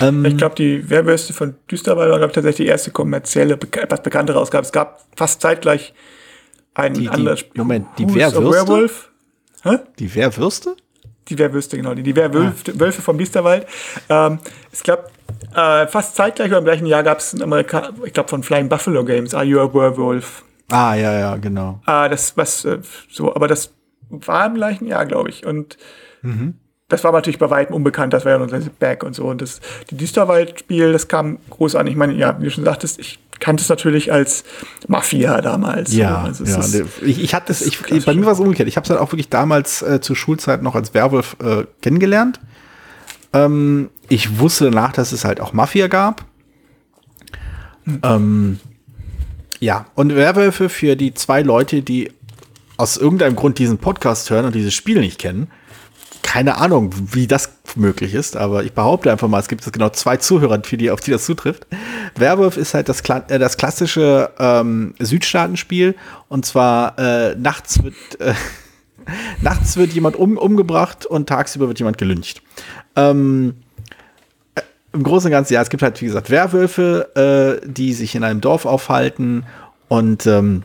[0.00, 3.80] Ähm, Ich glaube, die Werbeweste von Düsterwald war, glaube ich, tatsächlich die erste kommerzielle, beka-
[3.80, 4.64] etwas bekanntere Ausgabe.
[4.64, 5.94] Es gab fast zeitgleich
[6.74, 7.52] ein Die- die- anderes Spiel.
[7.62, 8.90] Moment, die Wehrwürste?
[9.98, 10.76] Die Wehrwürste?
[11.28, 11.94] Die Wehrwürste, genau.
[11.94, 13.66] Die, die Wehrwölfe Wölfe vom Düsterwald.
[14.08, 14.38] Ähm,
[14.72, 15.04] ich glaube,
[15.54, 18.68] äh, fast zeitgleich oder im gleichen Jahr gab es ein Amerika ich glaube, von Flying
[18.68, 20.44] Buffalo Games, Are You a Werewolf?
[20.70, 21.80] Ah, ja, ja, genau.
[21.84, 22.78] Ah, das, was, äh,
[23.10, 23.72] so, aber das
[24.10, 25.44] war im gleichen Jahr, glaube ich.
[25.44, 25.76] Und
[26.22, 26.54] Mhm.
[26.88, 29.24] Das war natürlich bei weitem unbekannt, das war ja unser Back und so.
[29.24, 31.86] Und das, die Düsterwald-Spiel, das kam groß an.
[31.86, 34.44] Ich meine, ja, wie du schon sagtest, ich kannte es natürlich als
[34.88, 35.94] Mafia damals.
[35.94, 36.84] Ja, also es ja.
[37.02, 38.68] ich, ich hatte es, ich, bei mir war es umgekehrt.
[38.68, 42.40] Ich habe es halt auch wirklich damals äh, zur Schulzeit noch als Werwolf äh, kennengelernt.
[43.34, 46.24] Ähm, ich wusste danach, dass es halt auch Mafia gab.
[48.02, 48.60] Ähm,
[49.60, 52.12] ja, und Werwölfe für die zwei Leute, die
[52.76, 55.50] aus irgendeinem Grund diesen Podcast hören und dieses Spiel nicht kennen.
[56.22, 60.18] Keine Ahnung, wie das möglich ist, aber ich behaupte einfach mal, es gibt genau zwei
[60.18, 61.66] Zuhörer, für die, auf die das zutrifft.
[62.16, 65.94] Werwolf ist halt das, Kla äh, das klassische ähm, Südstaatenspiel
[66.28, 68.34] und zwar äh, nachts wird äh,
[69.42, 72.42] nachts wird jemand um, umgebracht und tagsüber wird jemand gelyncht.
[72.96, 73.56] Ähm,
[74.54, 78.14] äh, Im Großen und Ganzen, ja, es gibt halt, wie gesagt, Werwölfe, äh, die sich
[78.14, 79.44] in einem Dorf aufhalten
[79.88, 80.64] und ähm,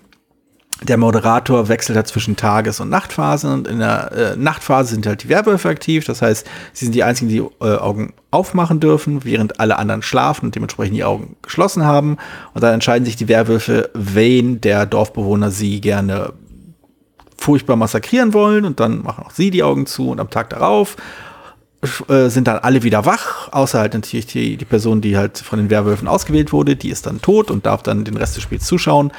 [0.82, 5.24] der Moderator wechselt halt zwischen Tages- und Nachtphasen und in der äh, Nachtphase sind halt
[5.24, 6.06] die Werwölfe aktiv.
[6.06, 10.46] Das heißt, sie sind die einzigen, die äh, Augen aufmachen dürfen, während alle anderen schlafen
[10.48, 12.18] und dementsprechend die Augen geschlossen haben.
[12.54, 16.34] Und dann entscheiden sich die Werwölfe, wen der Dorfbewohner sie gerne
[17.38, 20.96] furchtbar massakrieren wollen und dann machen auch sie die Augen zu und am Tag darauf
[22.08, 25.60] äh, sind dann alle wieder wach, außer halt natürlich die, die Person, die halt von
[25.60, 28.66] den Werwölfen ausgewählt wurde, die ist dann tot und darf dann den Rest des Spiels
[28.66, 29.12] zuschauen.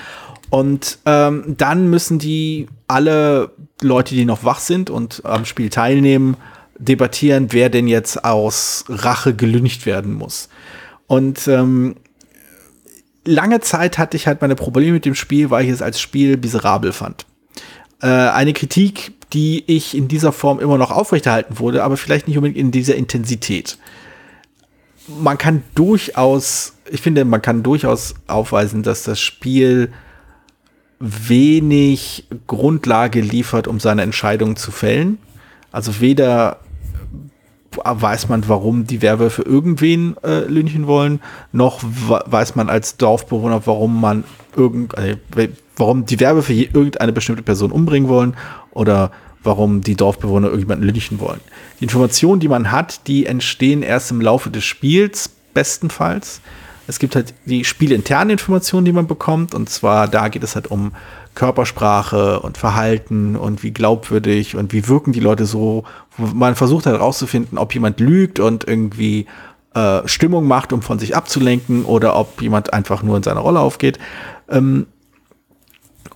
[0.55, 3.51] Und ähm, dann müssen die alle
[3.83, 6.37] Leute, die noch wach sind und am Spiel teilnehmen,
[6.79, 10.49] debattieren, wer denn jetzt aus Rache gelüncht werden muss.
[11.09, 11.97] Und ähm,
[13.25, 16.37] lange Zeit hatte ich halt meine Probleme mit dem Spiel, weil ich es als Spiel
[16.37, 17.27] miserabel fand.
[18.01, 22.37] Äh, eine Kritik, die ich in dieser Form immer noch aufrechterhalten wurde, aber vielleicht nicht
[22.37, 23.77] unbedingt in dieser Intensität.
[25.09, 29.91] Man kann durchaus, ich finde, man kann durchaus aufweisen, dass das Spiel
[31.05, 35.19] wenig Grundlage liefert, um seine Entscheidung zu fällen.
[35.71, 36.59] Also weder
[37.77, 41.21] weiß man, warum die Werwölfe irgendwen äh, lynchen wollen,
[41.53, 44.25] noch weiß man als Dorfbewohner, warum man
[44.57, 45.17] irgend, äh,
[45.77, 48.37] warum die Werwölfe irgendeine bestimmte Person umbringen wollen
[48.71, 49.11] oder
[49.43, 51.41] warum die Dorfbewohner irgendjemanden lynchen wollen.
[51.81, 56.41] Die Informationen, die man hat, die entstehen erst im Laufe des Spiels, bestenfalls.
[56.87, 60.71] Es gibt halt die spielinternen Informationen, die man bekommt, und zwar da geht es halt
[60.71, 60.93] um
[61.35, 65.85] Körpersprache und Verhalten und wie glaubwürdig und wie wirken die Leute so.
[66.17, 69.27] Man versucht halt herauszufinden, ob jemand lügt und irgendwie
[69.75, 73.61] äh, Stimmung macht, um von sich abzulenken, oder ob jemand einfach nur in seiner Rolle
[73.61, 73.99] aufgeht.
[74.49, 74.87] Ähm,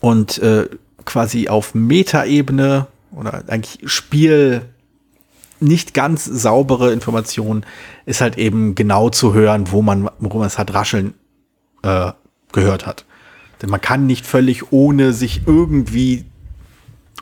[0.01, 0.69] und äh,
[1.05, 4.63] quasi auf Metaebene oder eigentlich Spiel
[5.61, 7.65] nicht ganz saubere Informationen
[8.07, 11.15] ist halt eben genau zu hören, wo man, wo man es hat rascheln
[11.83, 12.13] äh,
[12.53, 13.05] gehört hat.
[13.61, 16.25] Denn man kann nicht völlig ohne sich irgendwie,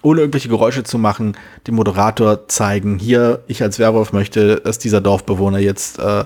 [0.03, 5.01] ohne irgendwelche Geräusche zu machen, dem Moderator zeigen, hier, ich als Werwolf möchte, dass dieser
[5.01, 6.25] Dorfbewohner jetzt äh,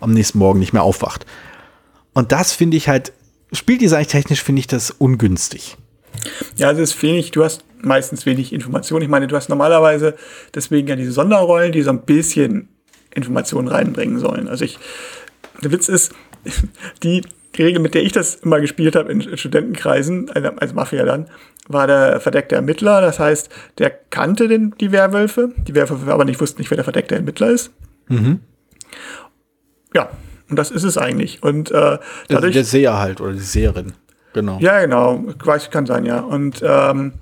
[0.00, 1.26] am nächsten Morgen nicht mehr aufwacht.
[2.14, 3.12] Und das finde ich halt
[3.52, 5.76] spieldesign-technisch finde ich das ungünstig.
[6.56, 9.02] Ja, also es ist wenig, du hast meistens wenig Informationen.
[9.02, 10.14] Ich meine, du hast normalerweise
[10.54, 12.68] deswegen ja diese Sonderrollen, die so ein bisschen
[13.14, 14.48] Informationen reinbringen sollen.
[14.48, 14.78] Also ich,
[15.62, 16.12] der Witz ist,
[17.02, 17.22] die,
[17.56, 21.28] die Regel, mit der ich das immer gespielt habe in, Studentenkreisen, also, als Mafia dann,
[21.68, 23.00] war der verdeckte Ermittler.
[23.00, 26.84] Das heißt, der kannte den, die Werwölfe, die Werwölfe aber nicht wussten nicht, wer der
[26.84, 27.72] verdeckte Ermittler ist.
[28.08, 28.40] Mhm.
[29.94, 30.10] Ja,
[30.48, 31.42] und das ist es eigentlich.
[31.42, 33.92] Und äh, dadurch, der Seher halt oder die Seherin.
[34.32, 34.58] Genau.
[34.60, 35.24] Ja, genau.
[35.42, 36.20] Weiß, kann sein, ja.
[36.20, 37.12] Und ähm,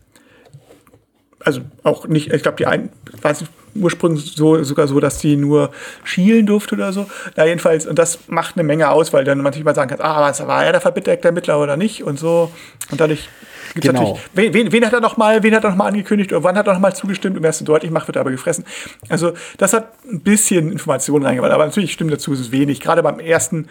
[1.41, 2.91] also auch nicht, ich glaube, die ein,
[3.23, 5.71] weiß nicht, ursprünglich so, sogar so, dass die nur
[6.05, 7.07] schielen durfte oder so.
[7.37, 10.47] Na, jedenfalls, und das macht eine Menge aus, weil dann manchmal sagen kann, ah, was
[10.47, 12.51] war er der verbitterte Ermittler oder nicht und so.
[12.91, 13.29] Und dadurch
[13.75, 14.19] gibt es genau.
[14.35, 16.57] natürlich, wen, wen, hat er noch mal, wen hat er noch mal angekündigt oder wann
[16.57, 18.65] hat er noch mal zugestimmt und wer es deutlich macht, wird er aber gefressen.
[19.09, 22.81] Also, das hat ein bisschen Informationen reingebracht, aber natürlich stimmt dazu, es ist wenig.
[22.81, 23.69] Gerade beim ersten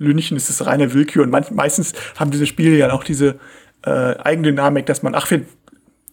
[0.00, 3.38] Lünchen ist es reine Willkür und meistens haben diese Spiele ja auch diese
[3.84, 5.42] äh, Eigendynamik, dass man, ach, wir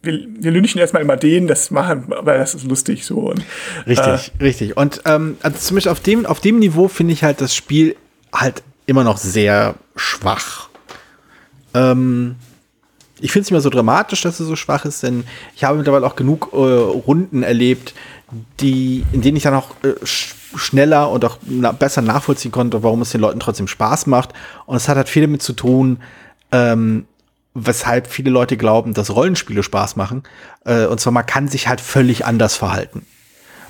[0.04, 3.16] wir, wir lünchen erstmal immer den, das machen, weil das ist lustig so.
[3.16, 3.44] Und,
[3.88, 4.78] richtig, äh, richtig.
[4.78, 7.96] Und ähm, also zumindest auf dem, auf dem Niveau finde ich halt das Spiel
[8.32, 10.70] halt immer noch sehr schwach.
[11.74, 12.36] Ähm,
[13.20, 15.24] ich finde es nicht mehr so dramatisch, dass es so schwach ist, denn
[15.56, 17.94] ich habe mittlerweile auch genug äh, Runden erlebt,
[18.60, 22.84] die, in denen ich dann auch äh, sch schneller und auch na besser nachvollziehen konnte,
[22.84, 24.34] warum es den Leuten trotzdem Spaß macht.
[24.66, 26.00] Und es hat halt viel damit zu tun,
[26.52, 27.06] ähm,
[27.54, 30.24] weshalb viele Leute glauben, dass Rollenspiele Spaß machen.
[30.66, 33.06] Äh, und zwar, man kann sich halt völlig anders verhalten.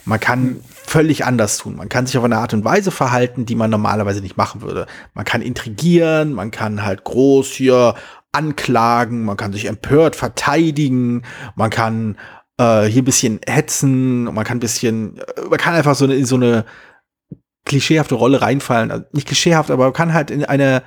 [0.06, 1.76] Man kann völlig anders tun.
[1.76, 4.88] Man kann sich auf eine Art und Weise verhalten, die man normalerweise nicht machen würde.
[5.14, 7.96] Man kann intrigieren, man kann halt groß hier
[8.32, 11.24] anklagen, man kann sich empört verteidigen,
[11.56, 12.18] man kann
[12.58, 16.16] äh, hier ein bisschen hetzen, man kann ein bisschen, äh, man kann einfach so eine,
[16.16, 16.66] in so eine
[17.66, 18.92] klischeehafte Rolle reinfallen.
[18.92, 20.84] Also nicht klischeehaft, aber man kann halt in eine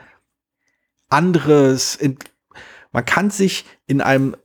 [1.09, 2.19] anderes, in
[2.93, 4.37] man kann sich in einem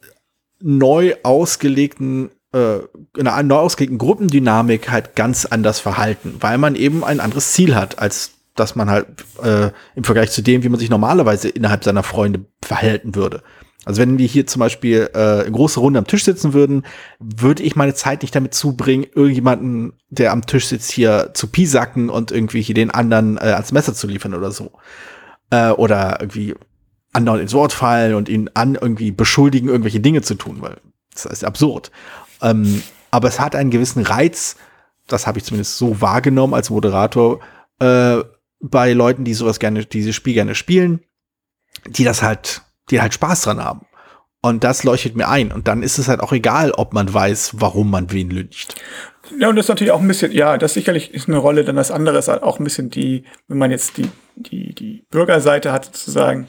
[0.60, 2.80] neu ausgelegten äh,
[3.18, 7.76] in einer neu ausgelegten Gruppendynamik halt ganz anders verhalten, weil man eben ein anderes Ziel
[7.76, 9.08] hat, als dass man halt
[9.44, 13.44] äh, im Vergleich zu dem, wie man sich normalerweise innerhalb seiner Freunde verhalten würde.
[13.86, 16.86] Also wenn wir hier zum Beispiel äh, eine große Runde am Tisch sitzen würden,
[17.20, 22.10] würde ich meine Zeit nicht damit zubringen, irgendjemanden, der am Tisch sitzt, hier zu pisacken
[22.10, 24.72] und irgendwie hier den anderen äh, ans Messer zu liefern oder so.
[25.52, 26.56] Äh, oder irgendwie
[27.14, 30.78] andauernd ins Wort fallen und ihn an irgendwie beschuldigen, irgendwelche Dinge zu tun, weil
[31.14, 31.92] das ist absurd.
[32.42, 34.58] Ähm, aber es hat einen gewissen Reiz,
[35.08, 37.40] das habe ich zumindest so wahrgenommen als Moderator,
[37.80, 38.18] äh,
[38.60, 41.02] bei Leuten, die sowas gerne, dieses Spiel gerne spielen,
[41.88, 43.86] die das halt, die halt Spaß dran haben.
[44.42, 45.52] Und das leuchtet mir ein.
[45.52, 48.76] Und dann ist es halt auch egal, ob man weiß, warum man wen lyncht.
[49.40, 51.76] Ja, und das ist natürlich auch ein bisschen, ja, das sicherlich ist eine Rolle, dann
[51.76, 55.72] das andere ist halt auch ein bisschen die, wenn man jetzt die, die, die Bürgerseite
[55.72, 56.48] hat, sozusagen,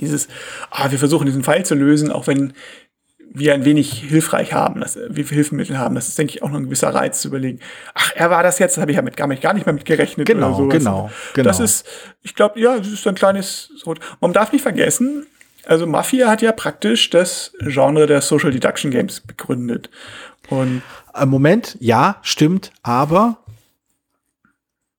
[0.00, 0.28] dieses,
[0.70, 2.52] ah, wir versuchen diesen Fall zu lösen, auch wenn
[3.38, 5.94] wir ein wenig hilfreich haben, dass wir Hilfsmittel haben.
[5.94, 7.60] Das ist, denke ich, auch noch ein gewisser Reiz zu überlegen.
[7.94, 9.72] Ach, er war das jetzt, das habe ich ja mit, gar, nicht, gar nicht mehr
[9.72, 10.26] mit gerechnet.
[10.26, 11.48] Genau, oder genau, genau.
[11.48, 11.86] Das ist,
[12.22, 13.70] ich glaube, ja, das ist ein kleines,
[14.20, 15.26] man darf nicht vergessen,
[15.68, 19.90] also Mafia hat ja praktisch das Genre der Social Deduction Games begründet.
[20.48, 20.82] Und
[21.14, 23.44] äh, Moment, ja, stimmt, aber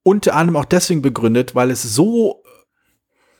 [0.03, 2.43] unter anderem auch deswegen begründet, weil es so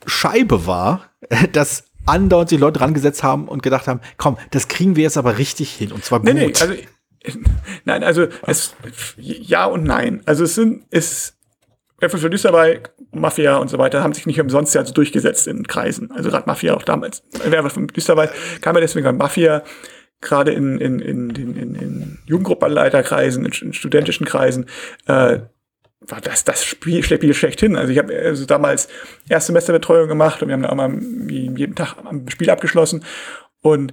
[0.06, 1.10] Scheibe war,
[1.52, 5.16] dass andauernd sich Leute dran gesetzt haben und gedacht haben, komm, das kriegen wir jetzt
[5.16, 6.32] aber richtig hin und zwar gut.
[6.32, 6.74] Nee, nee, also,
[7.84, 8.74] nein, also es,
[9.18, 10.22] ja und nein.
[10.24, 11.36] Also es sind, es,
[12.00, 12.82] Äpfel für dabei,
[13.12, 16.10] Mafia und so weiter haben sich nicht umsonst ja so durchgesetzt in Kreisen.
[16.10, 17.22] Also gerade Mafia auch damals.
[17.44, 18.30] Wer von dabei
[18.62, 19.62] kam ja deswegen an Mafia
[20.20, 24.66] gerade in, in, in, in, in, in Jugendgruppenleiterkreisen, in, in studentischen Kreisen,
[25.06, 25.40] äh,
[26.10, 27.76] war das das Spiel, Spiel schlechthin.
[27.76, 28.88] Also ich habe also damals
[29.28, 30.92] Erstsemesterbetreuung gemacht und wir haben dann auch mal
[31.30, 33.04] jeden Tag am Spiel abgeschlossen.
[33.62, 33.92] Und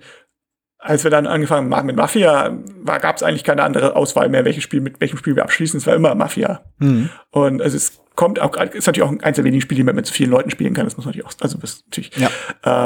[0.80, 4.64] als wir dann angefangen haben mit Mafia, gab es eigentlich keine andere Auswahl mehr, welches
[4.64, 5.80] Spiel mit welchem Spiel wir abschließen.
[5.80, 6.64] Es war immer Mafia.
[6.78, 7.10] Mhm.
[7.32, 10.06] Und also es kommt auch, ist natürlich auch eins der wenigen Spiele, die man mit
[10.06, 10.86] so vielen Leuten spielen kann.
[10.86, 12.12] Das muss man natürlich auch, also das natürlich.
[12.16, 12.30] Ja.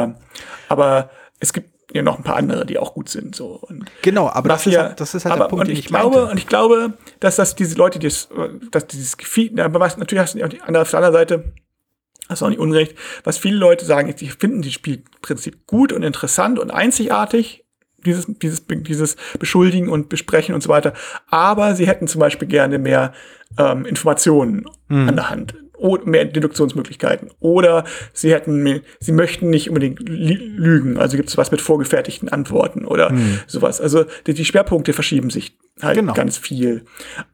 [0.05, 0.13] Äh,
[0.69, 3.35] aber es gibt ja noch ein paar andere, die auch gut sind.
[3.35, 3.59] So.
[3.61, 5.85] Und genau, aber Mafia, das, ist, das ist halt aber, der Punkt, und ich, ich
[5.85, 6.31] glaube, meinte.
[6.31, 8.29] Und ich glaube, dass das diese Leute, die das,
[8.71, 11.53] dass dieses Gefühl, aber was, natürlich hast du die andere, auf der anderen Seite,
[12.29, 15.93] hast du auch nicht unrecht, was viele Leute sagen, ist, sie finden das Spielprinzip gut
[15.93, 17.65] und interessant und einzigartig,
[18.05, 20.93] dieses, dieses, dieses Beschuldigen und Besprechen und so weiter,
[21.27, 23.13] aber sie hätten zum Beispiel gerne mehr
[23.59, 25.09] ähm, Informationen hm.
[25.09, 25.55] an der Hand
[26.05, 27.31] mehr Deduktionsmöglichkeiten.
[27.39, 30.97] Oder sie hätten, sie möchten nicht unbedingt lügen.
[30.97, 33.39] Also gibt es was mit vorgefertigten Antworten oder hm.
[33.47, 33.81] sowas.
[33.81, 36.13] Also die, die, Schwerpunkte verschieben sich halt genau.
[36.13, 36.85] ganz viel.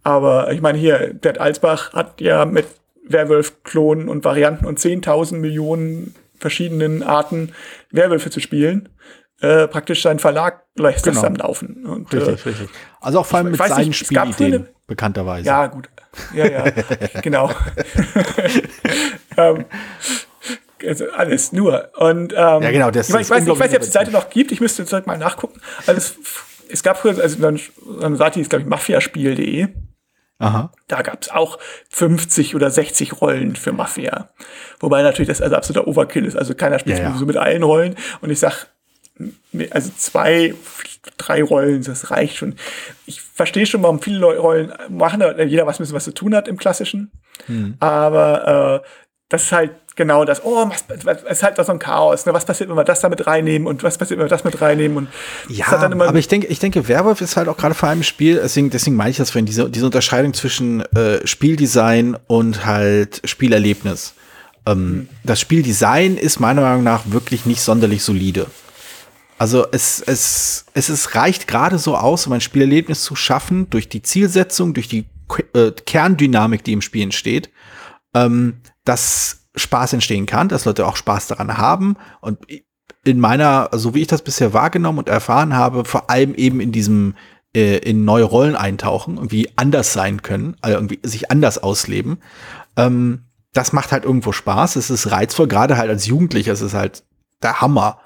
[0.03, 2.65] Aber ich meine hier, Bert Alsbach hat ja mit
[3.07, 7.51] Werwolf-Klonen und Varianten und 10.000 Millionen verschiedenen Arten
[7.91, 8.89] Werwölfe zu spielen.
[9.39, 11.13] Äh, praktisch sein Verlag lässt Genau.
[11.15, 11.85] das dann laufen.
[11.85, 12.69] Und, Richtig, äh, richtig.
[13.01, 15.45] Also auch vor allem mit seinen nicht, Spielideen, eine- bekannterweise.
[15.45, 15.89] ja, gut.
[16.33, 16.63] Ja, ja,
[17.21, 17.51] genau.
[19.37, 19.65] ähm,
[20.85, 21.89] also alles, nur.
[21.97, 23.93] Und, ähm, Ja, genau, das ich, ich weiß, nicht, ich weiß nicht, ob es die
[23.93, 24.51] Seite noch gibt.
[24.51, 25.59] Ich müsste jetzt halt mal nachgucken.
[25.85, 26.15] Also es,
[26.69, 27.57] es gab früher, also so
[27.99, 29.67] so eine Seite, die ist, glaube ich, mafiaspiel.de.
[30.39, 30.71] Aha.
[30.87, 31.57] Da gab es auch
[31.89, 34.29] 50 oder 60 Rollen für Mafia.
[34.79, 36.35] Wobei natürlich das also absoluter Overkill ist.
[36.37, 37.09] Also keiner spielt Ja, ja.
[37.09, 37.95] sowieso mit allen Rollen.
[38.21, 38.67] Und ich sag,
[39.71, 40.53] also zwei,
[41.17, 42.55] drei Rollen, das reicht schon.
[43.05, 46.47] Ich verstehe schon, warum viele Rollen machen, jeder was ein bisschen was zu tun hat
[46.47, 47.11] im Klassischen.
[47.45, 47.75] Hm.
[47.79, 48.87] Aber äh,
[49.29, 52.25] das ist halt genau das, oh, was, was, es ist halt so ein Chaos.
[52.25, 52.33] Ne?
[52.33, 54.61] Was passiert, wenn wir das da mit reinnehmen und was passiert, wenn wir das mit
[54.61, 54.97] reinnehmen?
[54.97, 55.07] Und
[55.49, 58.39] Ja, aber ich denke, ich denke, Werwolf ist halt auch gerade vor allem im Spiel,
[58.41, 64.13] deswegen, deswegen meine ich das vorhin, diese, diese Unterscheidung zwischen äh, Spieldesign und halt Spielerlebnis.
[64.65, 68.45] Ähm, Das Spieldesign ist meiner Meinung nach wirklich nicht sonderlich solide.
[69.37, 73.87] Also es, es, es ist, reicht gerade so aus, um ein Spielerlebnis zu schaffen, durch
[73.87, 75.05] die Zielsetzung, durch die
[75.53, 77.51] äh, Kerndynamik, die im Spiel entsteht,
[78.15, 81.97] ähm, dass Spaß entstehen kann, dass Leute auch Spaß daran haben.
[82.21, 82.39] Und
[83.03, 86.71] in meiner, so wie ich das bisher wahrgenommen und erfahren habe, vor allem eben in
[86.71, 87.15] diesem
[87.55, 92.17] äh, in neue Rollen eintauchen, irgendwie anders sein können, also irgendwie sich anders ausleben.
[92.75, 93.23] Ähm,
[93.53, 94.75] das macht halt irgendwo Spaß.
[94.75, 96.53] Es ist reizvoll, gerade halt als Jugendlicher.
[96.53, 97.03] Es ist halt
[97.41, 97.99] der Hammer,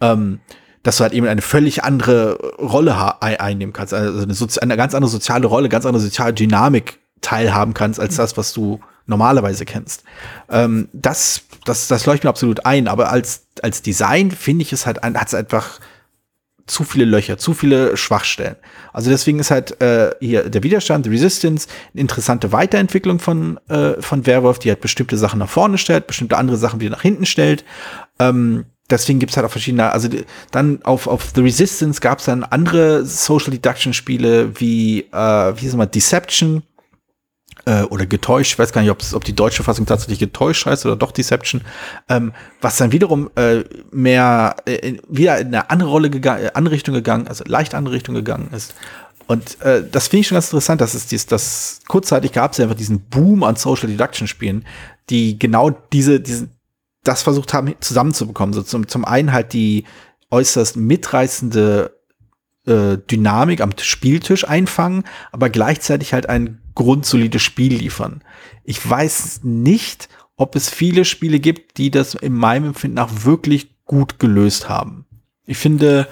[0.00, 0.40] ähm,
[0.82, 5.10] dass du halt eben eine völlig andere Rolle einnehmen kannst, also eine, eine ganz andere
[5.10, 10.04] soziale Rolle, ganz andere soziale Dynamik teilhaben kannst als das, was du normalerweise kennst.
[10.48, 14.86] Ähm, das, das, das leuchtet mir absolut ein, aber als, als Design finde ich es
[14.86, 15.80] halt, hat es einfach
[16.66, 18.56] zu viele Löcher, zu viele Schwachstellen.
[18.92, 24.00] Also deswegen ist halt äh, hier der Widerstand, die Resistance, eine interessante Weiterentwicklung von, äh,
[24.00, 27.26] von Werwolf, die halt bestimmte Sachen nach vorne stellt, bestimmte andere Sachen wieder nach hinten
[27.26, 27.64] stellt.
[28.18, 30.08] Ähm, deswegen gibt's halt auch verschiedene, also
[30.50, 35.70] dann auf, auf The Resistance gab's dann andere Social Deduction Spiele wie, äh, wie hieß
[35.70, 36.62] es mal, Deception
[37.66, 40.96] äh, oder getäuscht, ich weiß gar nicht, ob die deutsche Fassung tatsächlich getäuscht heißt oder
[40.96, 41.62] doch Deception,
[42.08, 46.74] ähm, was dann wiederum äh, mehr äh, wieder in eine andere Rolle gegangen, äh, andere
[46.74, 48.74] Richtung gegangen, also leicht andere Richtung gegangen ist.
[49.26, 52.58] Und äh, das finde ich schon ganz interessant, dass es dies, das kurzzeitig gab es
[52.58, 54.64] ja einfach diesen Boom an Social Deduction Spielen,
[55.10, 56.57] die genau diese, diesen,
[57.08, 58.52] das versucht haben zusammenzubekommen.
[58.52, 59.84] So zum, zum einen halt die
[60.30, 61.98] äußerst mitreißende
[62.66, 68.22] äh, Dynamik am Spieltisch einfangen, aber gleichzeitig halt ein grundsolides Spiel liefern.
[68.62, 73.84] Ich weiß nicht, ob es viele Spiele gibt, die das in meinem Empfinden nach wirklich
[73.86, 75.06] gut gelöst haben.
[75.46, 76.06] Ich finde,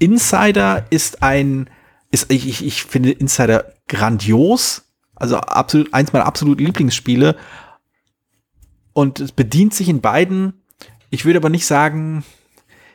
[0.00, 1.70] Insider ist ein,
[2.10, 4.82] ist, ich, ich, ich finde Insider grandios.
[5.14, 7.36] Also absolut, eins meiner absoluten Lieblingsspiele.
[8.96, 10.54] Und es bedient sich in beiden.
[11.10, 12.24] Ich würde aber nicht sagen,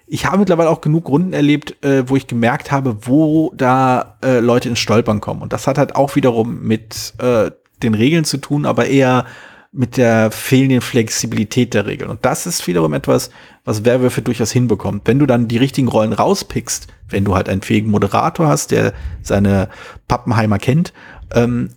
[0.08, 4.40] ich habe mittlerweile auch genug Runden erlebt, äh, wo ich gemerkt habe, wo da äh,
[4.40, 5.44] Leute ins Stolpern kommen.
[5.44, 7.52] Und das hat halt auch wiederum mit äh,
[7.84, 9.28] den Regeln zu tun, aber eher
[9.72, 12.10] mit der fehlenden Flexibilität der Regeln.
[12.10, 13.30] Und das ist wiederum etwas,
[13.64, 15.04] was Werwölfe durchaus hinbekommt.
[15.06, 18.94] Wenn du dann die richtigen Rollen rauspickst, wenn du halt einen fähigen Moderator hast, der
[19.22, 19.70] seine
[20.08, 20.94] Pappenheimer kennt,
[21.32, 21.70] ähm,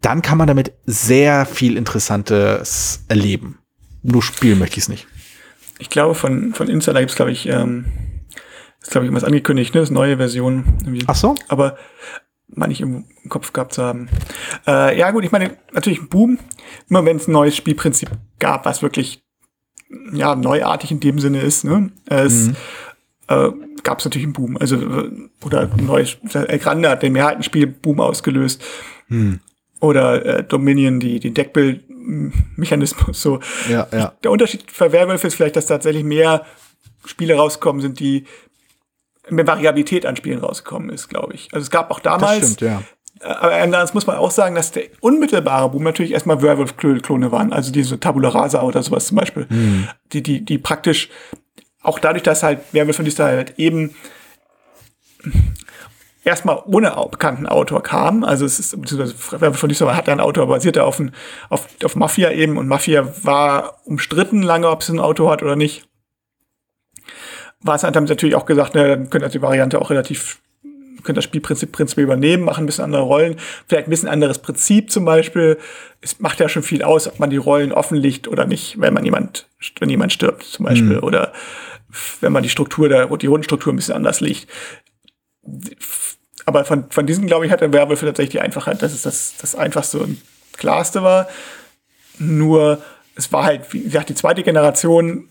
[0.00, 3.57] dann kann man damit sehr viel Interessantes erleben.
[4.02, 5.06] Nur spielen möchte ich es nicht.
[5.78, 7.86] Ich glaube, von, von Insider gibt es, glaube ich, ähm,
[8.80, 9.80] ist, glaube ich, irgendwas angekündigt, ne?
[9.80, 10.64] Das neue Version.
[10.80, 11.04] Irgendwie.
[11.06, 11.34] Ach so?
[11.48, 11.76] Aber
[12.48, 14.08] meine ich im Kopf gehabt zu haben.
[14.66, 16.38] Äh, ja, gut, ich meine, natürlich ein Boom.
[16.88, 19.22] Immer wenn es ein neues Spielprinzip gab, was wirklich
[20.12, 21.90] ja, neuartig in dem Sinne ist, ne?
[22.06, 22.48] Es
[23.28, 23.50] äh,
[23.82, 24.56] gab es natürlich einen Boom.
[24.56, 25.10] Also, äh,
[25.44, 28.62] oder ein neues, El Grande hat den Mehrheitenspiel-Boom ausgelöst.
[29.80, 31.32] Oder äh, Dominion, die, die
[32.08, 33.40] Deckbildmechanismus, so.
[33.68, 34.14] Ja, ja.
[34.22, 36.44] Der Unterschied für Werwolf ist vielleicht, dass tatsächlich mehr
[37.04, 38.26] Spiele rausgekommen sind, die
[39.28, 41.48] mehr Variabilität an Spielen rausgekommen ist, glaube ich.
[41.52, 42.82] Also es gab auch damals, Das stimmt, ja.
[43.20, 47.52] äh, aber andererseits muss man auch sagen, dass der unmittelbare Boom natürlich erstmal Werwolf-Klone waren,
[47.52, 49.46] also diese Tabula Rasa oder sowas zum Beispiel,
[50.12, 51.10] die, die, die praktisch
[51.82, 53.94] auch dadurch, dass halt Werwolf von dieser halt eben
[56.28, 58.22] erstmal ohne bekannten Autor kam.
[58.22, 61.12] Also es ist, beziehungsweise von dieser hat einen Autor, basierte auf, ein,
[61.48, 65.56] auf, auf Mafia eben und Mafia war umstritten lange, ob es einen Autor hat oder
[65.56, 65.88] nicht.
[67.60, 70.40] War es haben sie natürlich auch gesagt, ne, dann könnt ihr die Variante auch relativ,
[71.02, 74.92] könnt das Spielprinzip prinzipiell übernehmen, machen ein bisschen andere Rollen, vielleicht ein bisschen anderes Prinzip
[74.92, 75.58] zum Beispiel.
[76.00, 79.04] Es macht ja schon viel aus, ob man die Rollen offenlegt oder nicht, wenn man
[79.04, 79.48] jemand,
[79.80, 81.32] wenn jemand stirbt zum Beispiel oder
[82.20, 84.46] wenn man die Struktur der, die Rundenstruktur ein bisschen anders legt.
[86.48, 89.34] Aber von, von diesen, glaube ich, hat der Werwolf tatsächlich die Einfachheit, dass es das,
[89.38, 90.18] das einfachste und
[90.56, 91.28] klarste war.
[92.18, 92.80] Nur,
[93.16, 95.28] es war halt, wie gesagt, die zweite Generation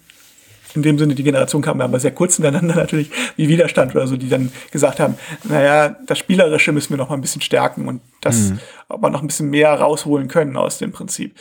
[0.75, 4.15] in dem Sinne, die Generation kam aber sehr kurz hintereinander natürlich, wie Widerstand oder so,
[4.15, 8.01] die dann gesagt haben, naja, das Spielerische müssen wir noch mal ein bisschen stärken und
[8.21, 8.59] das, mhm.
[8.87, 11.35] ob man noch ein bisschen mehr rausholen können aus dem Prinzip.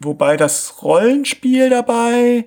[0.00, 2.46] Wobei das Rollenspiel dabei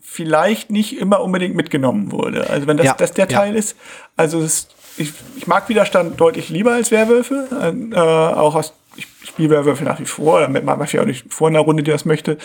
[0.00, 2.50] vielleicht nicht immer unbedingt mitgenommen wurde.
[2.50, 3.58] Also wenn das, ja, das der Teil ja.
[3.58, 3.76] ist,
[4.16, 7.48] also es, ich, ich mag Widerstand deutlich lieber als Werwölfe,
[7.92, 11.60] äh, auch aus ich spiele Werwölfe nach wie vor, damit man auch nicht vor einer
[11.60, 12.38] Runde, die das möchte.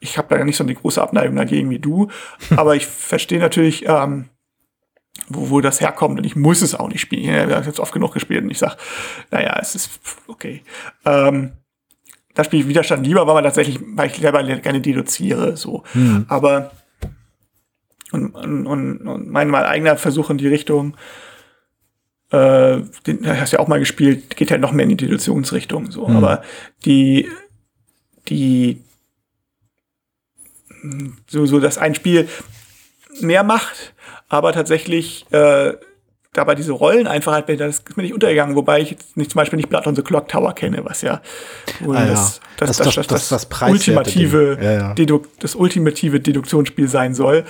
[0.00, 2.08] Ich habe da nicht so eine große Abneigung dagegen wie du,
[2.56, 4.28] aber ich verstehe natürlich, ähm,
[5.28, 7.48] wo, wo das herkommt und ich muss es auch nicht spielen.
[7.48, 8.76] Ich habe jetzt oft genug gespielt und ich sage,
[9.30, 10.62] naja, es ist okay.
[11.04, 11.52] Ähm,
[12.34, 15.84] da spiele ich Widerstand lieber, weil man tatsächlich, weil ich selber gerne deduziere, so.
[15.92, 16.24] Hm.
[16.28, 16.72] Aber
[18.10, 20.96] und, und, und, und mein, mein eigener Versuch in die Richtung,
[22.32, 25.90] äh, den hast du ja auch mal gespielt, geht halt noch mehr in die Deduktionsrichtung,
[25.90, 26.08] so.
[26.08, 26.16] Mhm.
[26.16, 26.42] Aber
[26.84, 27.28] die,
[28.28, 28.82] die,
[31.28, 32.28] so, so, dass ein Spiel
[33.20, 33.94] mehr macht,
[34.28, 35.74] aber tatsächlich, äh,
[36.32, 39.38] dabei diese Rollen einfach halt, das ist mir nicht untergegangen, wobei ich jetzt nicht, zum
[39.38, 41.20] Beispiel nicht Blood on the Clock Tower kenne, was ja
[41.86, 42.42] ah, das, ja.
[42.56, 45.20] Das, das, das, das, das, das, ultimative, ja, ja.
[45.40, 47.44] Das ultimative Deduktionsspiel sein soll.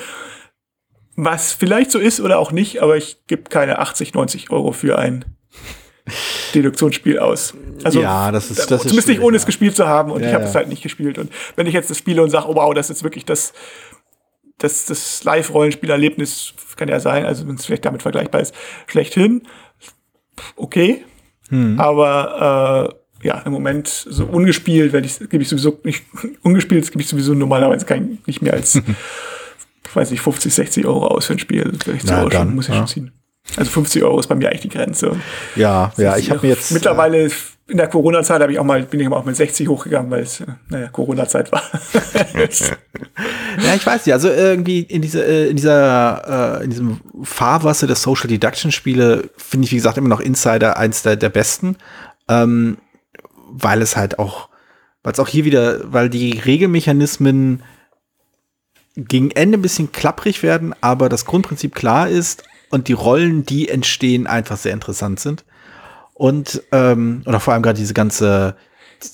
[1.17, 4.99] Was vielleicht so ist oder auch nicht, aber ich gebe keine 80, 90 Euro für
[4.99, 5.25] ein
[6.55, 7.55] Deduktionsspiel aus.
[7.85, 10.29] Also ja, das ist, das zumindest ist nicht ohne es gespielt zu haben und ja,
[10.29, 11.19] ich habe es halt nicht gespielt.
[11.19, 13.53] Und wenn ich jetzt das spiele und sage, oh wow, das ist wirklich das,
[14.59, 18.55] das, das Live-Rollenspielerlebnis, kann ja sein, also wenn es vielleicht damit vergleichbar ist,
[18.87, 19.43] schlechthin,
[20.57, 21.05] okay.
[21.49, 21.79] Hm.
[21.79, 26.05] Aber äh, ja, im Moment so ungespielt, wenn ich gebe ich sowieso nicht
[26.43, 28.81] ungespielt, gebe ich sowieso normalerweise kein, nicht mehr als
[29.95, 31.73] weiß nicht, 50, 60 Euro aus für ein Spiel.
[31.95, 32.79] Ich Na, dann, schon, muss ich ja.
[32.79, 33.13] schon ziehen.
[33.57, 35.17] Also 50 Euro ist bei mir eigentlich die Grenze.
[35.57, 36.71] Ja, ja, ich habe mir jetzt.
[36.71, 37.29] Mittlerweile
[37.69, 40.43] in der Corona-Zeit habe ich auch mal, bin ich auch mit 60 hochgegangen, weil es,
[40.69, 41.63] naja, Corona-Zeit war.
[42.35, 44.13] ja, ich weiß nicht.
[44.13, 49.31] Also irgendwie in dieser, äh, in dieser, äh, in diesem Fahrwasser der Social Deduction Spiele
[49.37, 51.77] finde ich, wie gesagt, immer noch Insider eins der, der besten.
[52.29, 52.79] Ähm,
[53.49, 54.49] weil es halt auch,
[55.03, 57.63] weil es auch hier wieder, weil die Regelmechanismen
[58.97, 63.69] gegen Ende ein bisschen klapprig werden, aber das Grundprinzip klar ist und die Rollen, die
[63.69, 65.45] entstehen, einfach sehr interessant sind.
[66.15, 68.57] Und ähm, oder vor allem gerade diese ganze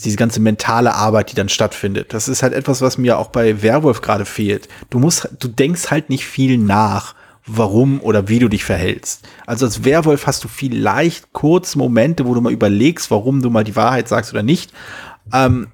[0.05, 2.13] diese ganze mentale Arbeit, die dann stattfindet.
[2.13, 4.69] Das ist halt etwas, was mir auch bei Werwolf gerade fehlt.
[4.91, 7.15] Du musst, du denkst halt nicht viel nach,
[7.47, 9.27] warum oder wie du dich verhältst.
[9.47, 13.65] Also als Werwolf hast du vielleicht kurz Momente, wo du mal überlegst, warum du mal
[13.65, 14.73] die Wahrheit sagst oder nicht.
[15.33, 15.69] Ähm,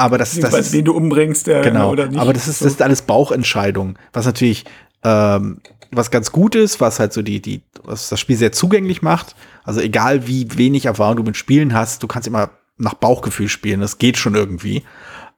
[0.00, 1.90] aber das, das ist, wen du umbringst, der genau.
[1.90, 2.18] Oder nicht.
[2.18, 4.64] Aber das ist, das ist alles Bauchentscheidung, was natürlich
[5.04, 5.60] ähm,
[5.92, 9.34] was ganz gut ist, was halt so die die was das Spiel sehr zugänglich macht.
[9.64, 13.80] Also egal wie wenig Erfahrung du mit Spielen hast, du kannst immer nach Bauchgefühl spielen.
[13.80, 14.84] Das geht schon irgendwie.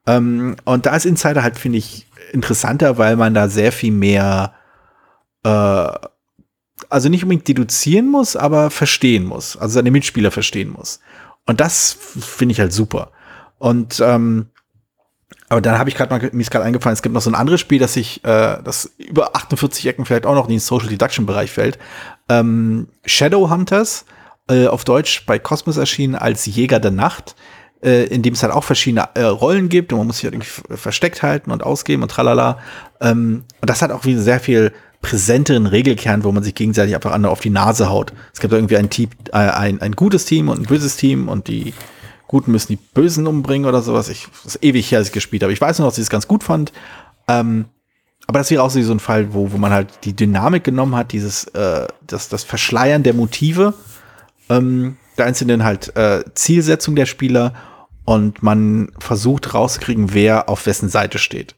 [0.07, 4.53] Ähm, und da ist Insider halt finde ich interessanter, weil man da sehr viel mehr
[5.43, 5.89] äh,
[6.89, 10.99] also nicht unbedingt deduzieren muss, aber verstehen muss, also seine Mitspieler verstehen muss.
[11.45, 13.11] Und das finde ich halt super.
[13.57, 14.47] Und ähm,
[15.49, 17.35] aber dann habe ich gerade mal, mir ist gerade eingefallen, es gibt noch so ein
[17.35, 20.89] anderes Spiel, das sich, äh, das über 48 Ecken vielleicht auch noch in den Social
[20.89, 21.77] Deduction Bereich fällt.
[22.29, 24.05] Ähm, Shadow Hunters,
[24.49, 27.35] äh, auf Deutsch bei Cosmos erschienen als Jäger der Nacht,
[27.81, 30.33] äh, in dem es halt auch verschiedene äh, Rollen gibt und man muss sich halt
[30.33, 32.59] irgendwie versteckt halten und ausgeben und tralala.
[33.01, 37.11] Ähm, und das hat auch wieder sehr viel präsenteren Regelkern, wo man sich gegenseitig einfach
[37.11, 38.13] andere auf die Nase haut.
[38.33, 41.47] Es gibt irgendwie ein Team, äh, ein, ein gutes Team und ein böses Team und
[41.47, 41.73] die
[42.33, 44.09] Guten müssen die Bösen umbringen oder sowas.
[44.09, 45.53] Ich, das ist ewig her, als ich gespielt habe.
[45.53, 46.73] Ich weiß nur, dass ich es ganz gut fand.
[47.27, 47.65] Ähm,
[48.25, 51.11] aber das wäre auch so ein Fall, wo, wo man halt die Dynamik genommen hat,
[51.11, 53.75] dieses, äh, das, das Verschleiern der Motive,
[54.49, 57.53] ähm, der einzelnen halt äh, Zielsetzung der Spieler
[58.03, 61.53] und man versucht rauszukriegen, wer auf wessen Seite steht.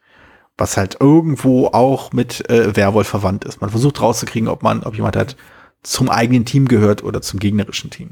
[0.57, 3.61] Was halt irgendwo auch mit äh, Werwolf verwandt ist.
[3.61, 5.37] Man versucht rauszukriegen, ob man, ob jemand halt
[5.83, 8.09] zum eigenen Team gehört oder zum gegnerischen Team.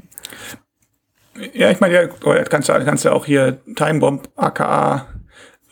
[1.52, 2.06] Ja, ich meine, ja,
[2.44, 5.06] kannst du kannst ja auch hier Time Bomb, aka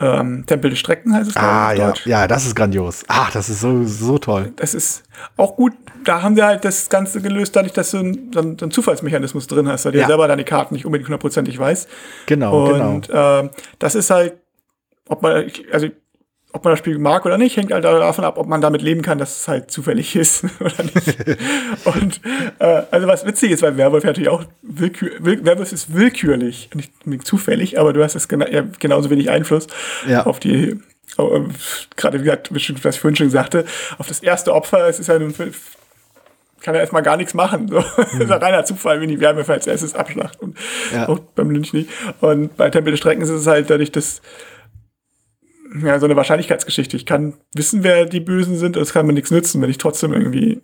[0.02, 1.36] ähm, Tempel des Strecken heißt es.
[1.36, 3.04] Ah, ja, ja, das ist grandios.
[3.08, 4.52] Ach, das ist so, so toll.
[4.56, 5.04] Das ist
[5.36, 5.74] auch gut.
[6.04, 9.68] Da haben wir halt das Ganze gelöst, dadurch, dass du einen, so einen Zufallsmechanismus drin
[9.68, 10.06] hast, weil du ja.
[10.08, 11.88] selber deine Karten nicht unbedingt hundertprozentig weißt.
[12.26, 13.40] Genau, Und genau.
[13.40, 14.34] Ähm, das ist halt,
[15.08, 15.88] ob man, also
[16.52, 19.02] ob man das Spiel mag oder nicht, hängt halt davon ab, ob man damit leben
[19.02, 21.18] kann, dass es halt zufällig ist oder nicht.
[21.84, 22.20] und
[22.58, 26.70] äh, also was witzig ist, weil Werwolf natürlich auch willkür, will, Werwolf ist willkürlich,
[27.04, 29.66] nicht zufällig, aber du hast es gena ja, genauso wenig Einfluss
[30.06, 30.26] ja.
[30.26, 30.80] auf die
[31.18, 31.40] äh,
[31.96, 33.64] gerade wie gesagt, was ich vorhin schon sagte,
[33.98, 35.34] auf das erste Opfer, es ist ja nun
[36.62, 37.68] kann er erstmal gar nichts machen.
[37.68, 37.78] So.
[38.12, 38.18] Mhm.
[38.18, 40.56] Das ist ein reiner Zufall, wenn die Wärme als erstes abschlacht und
[40.92, 41.08] ja.
[41.08, 41.90] auch beim Lynch nicht.
[42.20, 44.22] Und bei Tempel des Strecken ist es halt dadurch, dass
[45.80, 46.96] ja, so eine Wahrscheinlichkeitsgeschichte.
[46.96, 49.78] Ich kann wissen, wer die Bösen sind, und es kann mir nichts nützen, wenn ich
[49.78, 50.60] trotzdem irgendwie,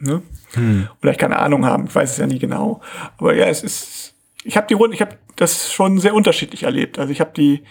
[0.00, 0.22] ne?
[0.52, 0.88] Hm.
[1.02, 2.80] Oder ich keine Ahnung haben, ich weiß es ja nie genau.
[3.18, 6.98] Aber ja, es ist, ich habe die Runde, ich habe das schon sehr unterschiedlich erlebt.
[6.98, 7.62] Also ich habe die,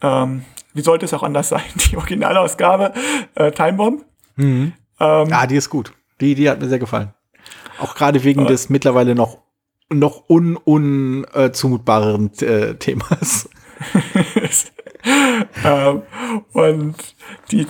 [0.00, 2.92] ähm, wie sollte es auch anders sein, die Originalausgabe
[3.34, 4.04] äh, Time Bomb.
[4.36, 4.72] Mhm.
[5.00, 5.92] Ähm, ja, die ist gut.
[6.20, 7.12] Die, die hat mir sehr gefallen.
[7.78, 9.44] Auch gerade wegen des mittlerweile noch
[9.90, 13.50] noch unzumutbareren un, äh, Themas.
[15.64, 16.02] ähm,
[16.52, 16.94] und
[17.50, 17.66] die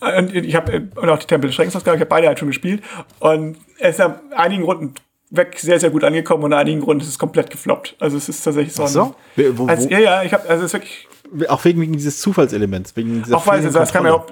[0.00, 2.82] und ich habe auch die Tempel des Schreckens ausgabe, ich habe beide halt schon gespielt
[3.18, 4.94] und es ist an einigen Runden
[5.30, 7.96] weg sehr, sehr gut angekommen und an einigen Runden ist es komplett gefloppt.
[8.00, 8.84] Also es ist tatsächlich so.
[8.84, 9.14] Ach so?
[9.36, 9.66] Ein, wo, wo?
[9.66, 11.08] Als, ja, ja, ich habe, also es ist wirklich.
[11.48, 14.24] Auch wegen, wegen dieses Zufallselements, wegen dieser Auch weil es, das kann ja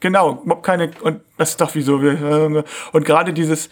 [0.00, 3.68] genau, überhaupt keine, und das ist doch wieso, und gerade dieses,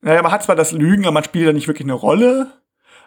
[0.00, 2.59] naja, man hat zwar das Lügen, aber man spielt da nicht wirklich eine Rolle.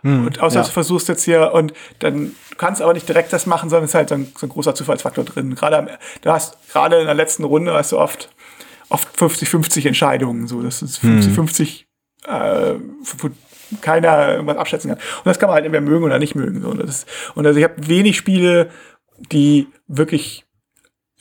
[0.04, 0.66] Hm, und außer ja.
[0.66, 3.92] du versuchst jetzt hier und dann du kannst aber nicht direkt das machen, sondern es
[3.92, 5.56] ist halt so ein, so ein großer Zufallsfaktor drin.
[5.56, 8.30] Gerade du hast gerade in der letzten Runde hast du oft
[8.90, 11.86] oft 50-50 Entscheidungen, so das ist 50-50
[12.26, 13.30] hm.
[13.30, 13.30] äh,
[13.82, 15.00] keiner irgendwas abschätzen kann.
[15.00, 16.62] Und das kann man halt entweder mögen oder nicht mögen.
[16.62, 16.70] So.
[16.70, 18.70] Und, das, und also ich habe wenig Spiele,
[19.32, 20.46] die wirklich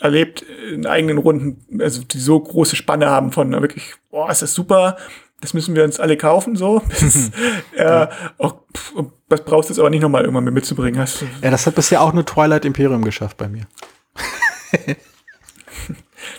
[0.00, 4.52] erlebt in eigenen Runden, also die so große Spanne haben von wirklich, boah, ist das
[4.52, 4.96] super,
[5.42, 6.80] das müssen wir uns alle kaufen, so.
[7.00, 7.30] Bis,
[7.74, 8.06] äh,
[8.38, 8.94] oh, pff,
[9.28, 10.98] das brauchst du jetzt aber nicht nochmal irgendwann mit mitzubringen.
[10.98, 13.66] Hast ja, das hat bisher auch nur Twilight Imperium geschafft bei mir.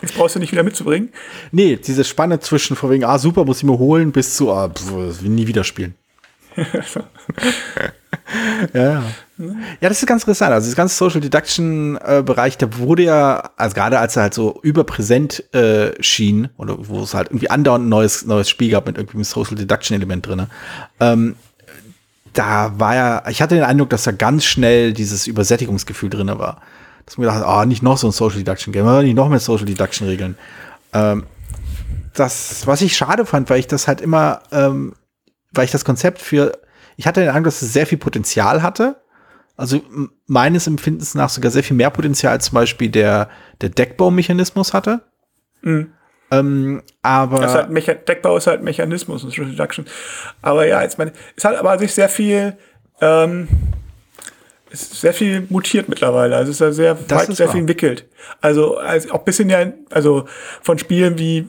[0.02, 1.10] Jetzt brauchst du nicht wieder mitzubringen?
[1.52, 4.70] Nee, diese Spanne zwischen vor wegen, ah, super, muss ich mir holen, bis zu, ah,
[4.70, 5.96] pff, nie wieder spielen.
[8.74, 9.04] ja, ja.
[9.82, 10.54] Ja, das ist ganz interessant.
[10.54, 14.34] Also das ganze Social Deduction äh, Bereich, der wurde ja, also gerade als er halt
[14.34, 18.86] so überpräsent äh, schien oder wo es halt irgendwie andauernd ein neues neues Spiel gab
[18.86, 20.48] mit irgendwie einem Social Deduction Element drin,
[21.00, 21.36] ähm,
[22.34, 26.62] da war ja, ich hatte den Eindruck, dass da ganz schnell dieses Übersättigungsgefühl drin war.
[27.06, 29.40] Dass man gedacht, ah, oh, nicht noch so ein Social Deduction Game, nicht noch mehr
[29.40, 30.36] Social Deduction Regeln.
[30.94, 31.26] Ähm,
[32.14, 34.94] das, was ich schade fand, weil ich das halt immer, ähm,
[35.52, 36.54] weil ich das Konzept für,
[36.98, 39.03] ich hatte den Eindruck, dass es sehr viel Potenzial hatte
[39.56, 39.82] also
[40.26, 43.30] meines Empfindens nach sogar sehr viel mehr Potenzial als zum Beispiel der,
[43.62, 45.02] der Deckbaumechanismus hatte.
[45.62, 45.92] Mhm.
[46.32, 49.86] Ähm, aber das ist halt Deckbau ist halt Mechanismus und Reduction.
[50.42, 52.58] Aber ja, jetzt meine, es hat aber sich sehr viel,
[53.02, 53.48] ähm,
[54.72, 56.36] ist sehr viel mutiert mittlerweile.
[56.36, 57.54] Also es ist ja sehr das weit, sehr wahr.
[57.54, 58.08] viel entwickelt.
[58.42, 60.26] Also, also auch bisschen ja, also
[60.64, 61.46] von Spielen wie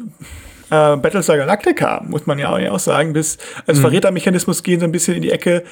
[0.70, 3.84] äh, Battlestar Galactica, muss man ja auch, sagen, bis, also mhm.
[3.84, 5.64] Verrätermechanismus gehen so ein bisschen in die Ecke,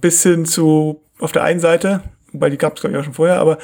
[0.00, 2.02] bis hin zu auf der einen Seite,
[2.32, 3.58] weil die gab es glaube ich auch schon vorher, aber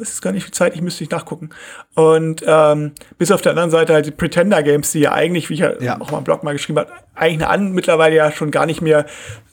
[0.00, 1.50] es ist gar nicht viel Zeit, ich müsste nicht nachgucken.
[1.94, 5.54] Und ähm, bis auf der anderen Seite halt die Pretender Games, die ja eigentlich, wie
[5.54, 6.00] ich ja, ja.
[6.00, 9.06] auch mal im Blog mal geschrieben habe, eigentlich an mittlerweile ja schon gar nicht mehr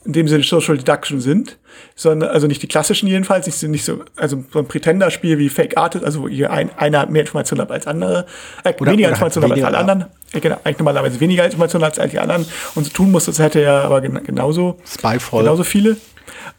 [0.03, 1.59] in dem Sinne Social Deduction sind,
[1.95, 5.77] sondern also nicht die klassischen jedenfalls, nicht, nicht so also so ein Pretender-Spiel wie Fake
[5.77, 8.25] Artist, also wo ihr ein, einer mehr Informationen hat als andere,
[8.63, 10.39] äh, oder, weniger Informationen hat als alle anderen, ja.
[10.39, 13.61] genau, eigentlich normalerweise weniger Informationen hat als die anderen und so tun muss, das hätte
[13.61, 15.43] ja aber genauso Spyfall.
[15.43, 15.95] genauso viele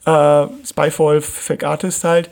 [0.04, 2.30] äh, Spyfall, Fake Artist halt,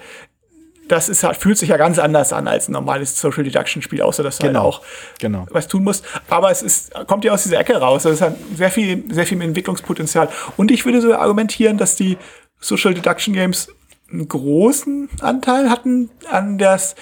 [0.88, 4.03] das ist halt, fühlt sich ja ganz anders an als ein normales Social Deduction Spiel,
[4.03, 4.64] außer dass du halt genau.
[4.64, 4.82] halt auch
[5.18, 5.47] genau.
[5.51, 6.05] was tun musst.
[6.28, 8.03] Aber es ist, kommt ja aus dieser Ecke raus.
[8.03, 10.28] Das ist halt sehr viel, sehr viel Entwicklungspotenzial.
[10.57, 12.18] Und ich würde so argumentieren, dass die
[12.61, 13.68] Social Deduction Games
[14.11, 16.95] einen großen Anteil hatten an das,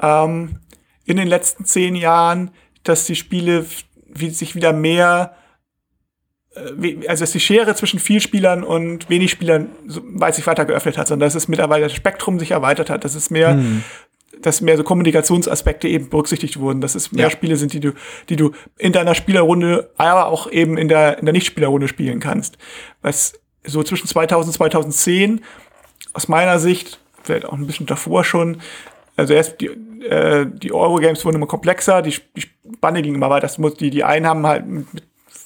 [0.00, 0.56] ähm,
[1.04, 2.50] in den letzten zehn Jahren,
[2.84, 3.66] dass die Spiele
[4.06, 5.34] wie, sich wieder mehr
[7.08, 11.26] also dass die Schere zwischen Vielspielern und wenig Spielern weit sich weiter geöffnet hat, sondern
[11.26, 13.82] dass es mittlerweile das Spektrum sich erweitert hat, dass es mehr, hm.
[14.42, 17.30] dass mehr so Kommunikationsaspekte eben berücksichtigt wurden, dass es mehr ja.
[17.30, 17.92] Spiele sind, die du,
[18.28, 22.58] die du in deiner Spielerrunde, aber auch eben in der, in der Nichtspielerrunde spielen kannst.
[23.00, 23.32] Was
[23.64, 25.40] so zwischen 2000 und 2010
[26.12, 28.60] aus meiner Sicht, vielleicht auch ein bisschen davor schon,
[29.16, 29.68] also erst die,
[30.04, 32.42] äh, die Eurogames wurden immer komplexer, die, die
[32.74, 33.48] Spanne ging immer weiter.
[33.80, 35.02] Die, die einen haben halt mit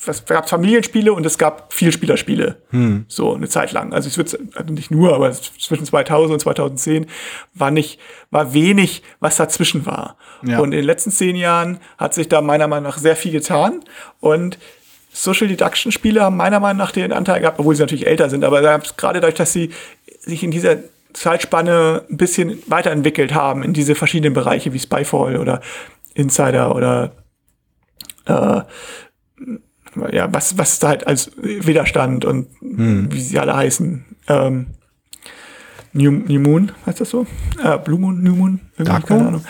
[0.08, 2.56] es gab Familienspiele und es gab Vielspielerspiele.
[2.70, 3.04] Hm.
[3.08, 3.92] So eine Zeit lang.
[3.92, 7.06] Also es wird also nicht nur, aber zwischen 2000 und 2010
[7.54, 8.00] war nicht,
[8.30, 10.16] war wenig, was dazwischen war.
[10.42, 10.58] Ja.
[10.58, 13.80] Und in den letzten zehn Jahren hat sich da meiner Meinung nach sehr viel getan
[14.20, 14.58] und
[15.12, 18.44] Social Deduction Spiele haben meiner Meinung nach den Anteil gehabt, obwohl sie natürlich älter sind,
[18.44, 19.70] aber gerade dadurch, dass sie
[20.20, 20.76] sich in dieser
[21.14, 25.62] Zeitspanne ein bisschen weiterentwickelt haben in diese verschiedenen Bereiche wie Spyfall oder
[26.14, 27.12] Insider oder
[28.26, 28.60] äh,
[30.12, 33.12] ja, was, was da halt als Widerstand und hm.
[33.12, 34.04] wie sie alle heißen.
[34.28, 34.66] Ähm,
[35.92, 37.26] New, New Moon, heißt das so?
[37.62, 38.60] Äh, Blue Moon, New Moon?
[38.76, 39.26] Dark Moon?
[39.26, 39.44] Ahnung.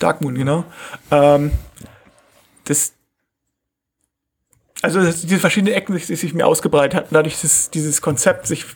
[0.00, 0.64] Dark Moon, genau.
[1.10, 1.52] Ähm,
[2.64, 2.94] das,
[4.82, 8.66] also das, diese verschiedenen Ecken sich, sich mir ausgebreitet hatten, dadurch dass dieses Konzept sich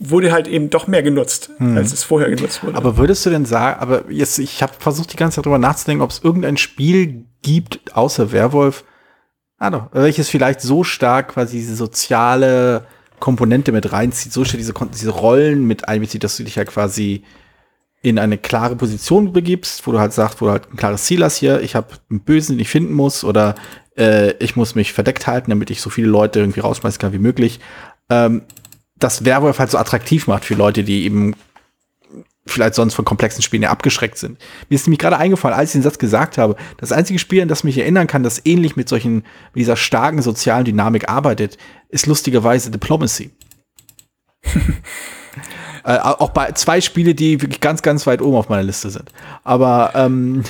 [0.00, 2.76] wurde halt eben doch mehr genutzt, als es vorher genutzt wurde.
[2.76, 6.02] Aber würdest du denn sagen, aber jetzt, ich habe versucht die ganze Zeit drüber nachzudenken,
[6.02, 8.84] ob es irgendein Spiel gibt, außer Werwolf,
[9.58, 12.86] ah, doch, welches vielleicht so stark quasi diese soziale
[13.18, 17.24] Komponente mit reinzieht, so stark diese, diese Rollen mit einbezieht, dass du dich ja quasi
[18.00, 21.24] in eine klare Position begibst, wo du halt sagst, wo du halt ein klares Ziel
[21.24, 23.56] hast hier, ich habe einen Bösen, den ich finden muss, oder
[23.96, 27.18] äh, ich muss mich verdeckt halten, damit ich so viele Leute irgendwie rausschmeißen kann wie
[27.18, 27.58] möglich.
[28.08, 28.42] Ähm,
[28.96, 31.34] das Werwolf halt so attraktiv macht für Leute, die eben
[32.50, 34.38] vielleicht sonst von komplexen Spielen ja abgeschreckt sind.
[34.68, 37.48] Mir ist nämlich gerade eingefallen, als ich den Satz gesagt habe, das einzige Spiel, an
[37.48, 42.06] das mich erinnern kann, das ähnlich mit solchen, mit dieser starken sozialen Dynamik arbeitet, ist
[42.06, 43.30] lustigerweise Diplomacy.
[45.84, 49.10] äh, auch bei zwei Spiele, die wirklich ganz, ganz weit oben auf meiner Liste sind.
[49.44, 50.44] Aber, ähm,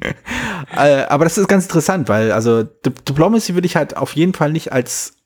[0.76, 4.34] äh, aber das ist ganz interessant, weil also Dip Diplomacy würde ich halt auf jeden
[4.34, 5.16] Fall nicht als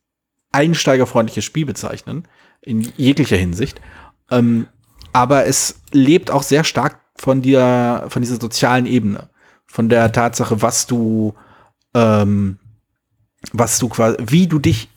[0.52, 2.26] einsteigerfreundliches Spiel bezeichnen,
[2.62, 3.80] in jeglicher Hinsicht.
[4.30, 4.66] Ähm,
[5.16, 9.30] aber es lebt auch sehr stark von der, von dieser sozialen Ebene.
[9.66, 11.32] Von der Tatsache, was du,
[11.94, 12.58] ähm,
[13.52, 14.90] was du quasi, wie du dich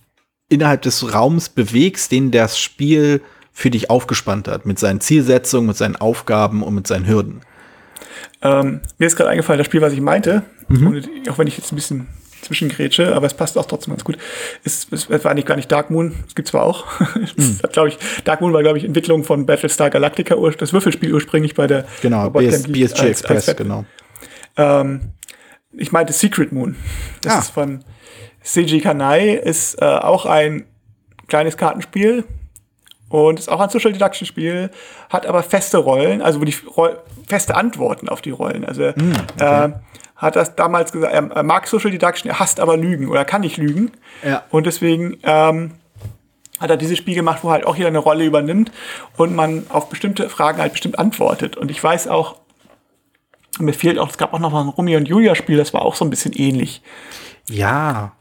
[0.49, 3.21] innerhalb des Raums bewegst, den das Spiel
[3.53, 7.39] für dich aufgespannt hat, mit seinen Zielsetzungen, mit seinen Aufgaben und mit seinen Hürden.
[8.41, 10.87] Ähm, mir ist gerade eingefallen, das Spiel, was ich meinte, Mhm.
[10.87, 12.07] und auch wenn ich jetzt ein bisschen
[12.41, 14.17] zwischengrätsche, aber es passt auch trotzdem ganz gut,
[14.63, 16.85] ist, es war eigentlich gar nicht Dark Moon, es gibt zwar auch,
[17.35, 17.59] Mhm.
[17.63, 21.53] hat, glaube ich, Dark Moon war, glaube ich, Entwicklung von Battlestar Galactica, das Würfelspiel ursprünglich
[21.55, 23.85] bei der Genau, BS, BSG als- Express, als- genau.
[24.57, 25.13] Ähm,
[25.73, 26.75] ich meinte Secret Moon.
[27.21, 27.39] Das Ah.
[27.39, 27.83] ist von
[28.41, 30.65] Seiji Kanai, ist äh, auch ein
[31.27, 32.23] kleines Kartenspiel
[33.09, 34.71] und ist auch ein Social Deduction Spiel,
[35.09, 38.65] hat aber feste Rollen, also wo die Roll feste Antworten auf die Rollen.
[38.65, 39.69] Also äh,
[40.19, 43.57] hat das damals gesagt, er, mag Social Deduction, er hasst aber Lügen oder kann nicht
[43.57, 43.91] lügen.
[44.23, 44.43] Ja.
[44.51, 45.71] Und deswegen ähm,
[46.59, 48.71] hat er dieses Spiel gemacht, wo halt auch jeder eine Rolle übernimmt
[49.15, 51.55] und man auf bestimmte Fragen halt bestimmt antwortet.
[51.55, 52.35] Und ich weiß auch,
[53.59, 55.83] mir fehlt auch, es gab auch noch mal ein Romeo und Julia Spiel, das war
[55.83, 56.81] auch so ein bisschen ähnlich.
[57.49, 58.11] Ja,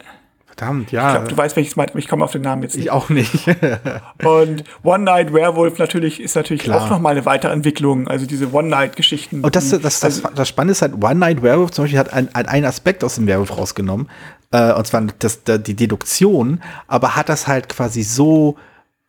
[0.59, 1.07] verdammt, ja.
[1.09, 2.87] Ich glaube, du weißt, welches meint, aber ich komme auf den Namen jetzt nicht.
[2.87, 3.47] ich auch nicht.
[4.25, 6.83] Und One Night Werewolf natürlich ist natürlich Klar.
[6.85, 9.43] auch noch mal eine Weiterentwicklung, also diese One Night Geschichten.
[9.45, 12.13] Und das, das, das, Also, das Spannende ist halt, One Night Werewolf zum Beispiel hat
[12.13, 14.09] ein- ein- einen Aspekt aus dem Werewolf rausgenommen,
[14.51, 18.57] äh, und zwar das, da- die Deduktion, aber hat das halt quasi so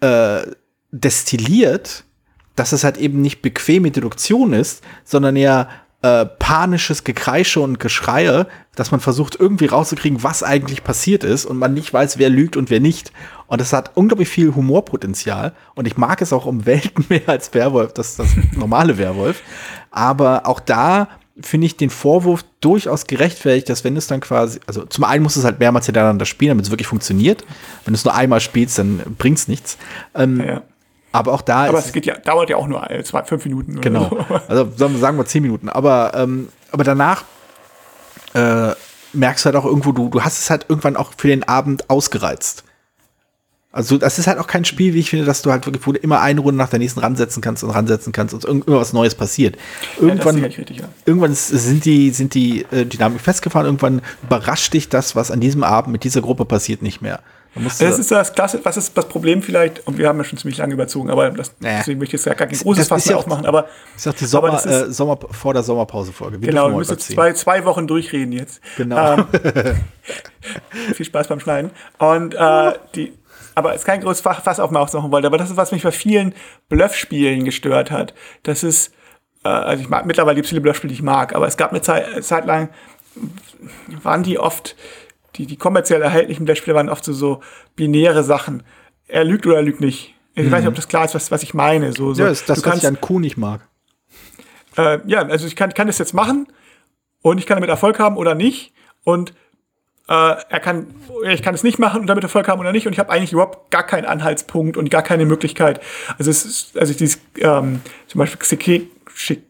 [0.01, 0.41] äh,
[0.91, 2.03] destilliert,
[2.55, 5.67] dass es halt eben nicht bequeme Deduktion ist, sondern eher
[6.01, 11.57] äh, panisches Gekreische und Geschreie, dass man versucht irgendwie rauszukriegen, was eigentlich passiert ist und
[11.57, 13.11] man nicht weiß, wer lügt und wer nicht.
[13.47, 17.53] Und das hat unglaublich viel Humorpotenzial und ich mag es auch um Welten mehr als
[17.53, 19.41] Werwolf, das das normale Werwolf.
[19.91, 21.09] Aber auch da
[21.41, 25.35] finde ich den Vorwurf durchaus gerechtfertigt, dass wenn es dann quasi, also zum einen muss
[25.35, 27.43] es halt mehrmals hintereinander spielen, damit es wirklich funktioniert.
[27.85, 29.77] Wenn du es nur einmal spielst, dann bringt's nichts.
[30.15, 30.61] Ähm, ja.
[31.11, 33.81] Aber auch da Aber es geht ja, dauert ja auch nur zwei, fünf Minuten.
[33.81, 34.09] Genau.
[34.09, 34.39] So.
[34.47, 35.69] Also sagen wir- zehn Minuten.
[35.69, 37.23] Aber, ähm, aber danach
[38.33, 38.71] äh,
[39.13, 41.89] merkst du halt auch irgendwo, du, du hast es halt irgendwann auch für den Abend
[41.89, 42.63] ausgereizt.
[43.71, 45.91] Also das ist halt auch kein Spiel, wie ich finde, dass du halt wirklich wo
[45.91, 48.93] du immer eine Runde nach der nächsten ransetzen kannst und ransetzen kannst und irgend- irgendwas
[48.93, 49.55] Neues passiert.
[49.55, 50.85] Ja, das Irgendwann, ich richtig, ja.
[51.05, 55.63] irgendwann sind die, sind die äh, Dynamik festgefahren, irgendwann überrascht dich das, was an diesem
[55.63, 57.19] Abend mit dieser Gruppe passiert, nicht mehr.
[57.55, 60.37] Du- Das ist das Klasse, was ist das Problem vielleicht, und wir haben ja schon
[60.37, 61.79] ziemlich lange überzogen, aber das, Naja.
[61.79, 64.55] deswegen möchte ich jetzt gar kein großes Fass ja aufmachen, aber ist auch die Sommer,
[64.55, 66.39] ist- äh, Sommer vor der Sommerpause-Folge.
[66.39, 68.61] Genau, wir müssen jetzt zwei, zwei Wochen durchreden jetzt.
[68.77, 69.13] Genau.
[69.17, 69.25] Ähm,
[70.93, 71.71] viel Spaß beim Schneiden.
[71.97, 73.13] Und äh, die,
[73.55, 76.33] aber es ist kein großes Fass aufmachen wollte, aber das ist, was mich bei vielen
[76.69, 78.13] Bluffspielen gestört hat.
[78.43, 78.93] Das ist,
[79.43, 81.71] äh, also ich mag, mittlerweile gibt es viele Bluffspiele, die ich mag, aber es gab
[81.71, 82.69] eine Zeit, Zeit lang,
[84.03, 84.75] waren die oft,
[85.39, 87.39] die, die kommerziell erhältlichen Bluffspiele waren oft so, so
[87.75, 88.61] binäre Sachen.
[89.07, 90.13] Er lügt oder er lügt nicht.
[90.35, 91.91] Ich weiß nicht, ob das klar ist, was, was ich meine.
[91.93, 92.23] So, so.
[92.23, 93.61] Ja, ist das, du was kannst, ich an Kuh nicht mag.
[94.77, 96.47] äh, ja, also ich kann, kann das jetzt machen
[97.21, 98.73] und ich kann damit Erfolg haben oder nicht.
[99.03, 99.31] Und
[100.07, 100.87] äh, er kann,
[101.29, 102.85] ich kann es nicht machen und damit Erfolg haben oder nicht.
[102.85, 105.81] Und ich habe eigentlich überhaupt gar keinen Anhaltspunkt und gar keine Möglichkeit.
[106.17, 108.87] Also es ist, also dieses ähm, zum Beispiel Xike,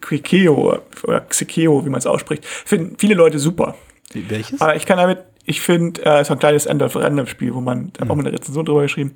[0.01, 3.75] Xikeo oder Xikeo, wie man es ausspricht, finden viele Leute super.
[4.13, 4.59] Welches?
[4.61, 5.19] Aber ich kann damit,
[5.49, 8.15] ich finde, äh, so ein kleines End of Random Spiel, wo man, da hat auch
[8.15, 9.15] mal eine Rezension drüber geschrieben.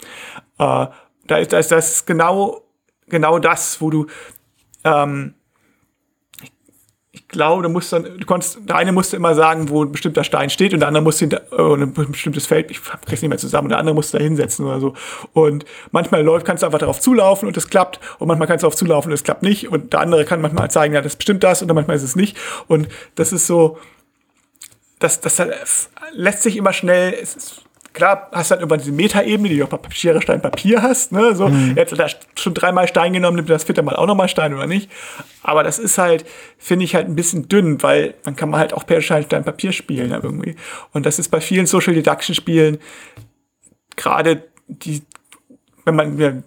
[0.57, 0.87] Äh,
[1.27, 2.63] da ist, da ist das ist genau,
[3.07, 4.07] genau das, wo du,
[4.83, 5.35] ähm,
[6.41, 6.51] ich,
[7.11, 10.23] ich glaube, du musst dann, du konntest, der eine musste immer sagen, wo ein bestimmter
[10.23, 13.37] Stein steht und der andere musste hinter, äh, ein bestimmtes Feld, ich krieg's nicht mehr
[13.37, 14.95] zusammen, und der andere musste da hinsetzen oder so.
[15.33, 18.65] Und manchmal läuft, kannst du einfach darauf zulaufen und es klappt und manchmal kannst du
[18.65, 21.17] darauf zulaufen und es klappt nicht und der andere kann manchmal zeigen, ja, das ist
[21.17, 22.35] bestimmt das und dann manchmal ist es nicht.
[22.67, 23.77] Und das ist so,
[25.03, 27.61] das, das lässt sich immer schnell, es ist,
[27.93, 31.11] klar, hast dann irgendwann diese Metaebene, die du auch Schere, Stein, Papier hast.
[31.11, 31.35] Ne?
[31.35, 31.75] So, mhm.
[31.75, 34.65] Jetzt hat er schon dreimal Stein genommen, nimmt das vierte Mal auch nochmal Stein oder
[34.65, 34.89] nicht.
[35.43, 36.25] Aber das ist halt,
[36.57, 39.43] finde ich halt ein bisschen dünn, weil dann kann man halt auch per Stein, Stein,
[39.43, 40.55] Papier spielen ja, irgendwie.
[40.91, 42.79] Und das ist bei vielen Social Deduction Spielen
[43.95, 45.03] gerade die,
[45.85, 46.43] wenn man,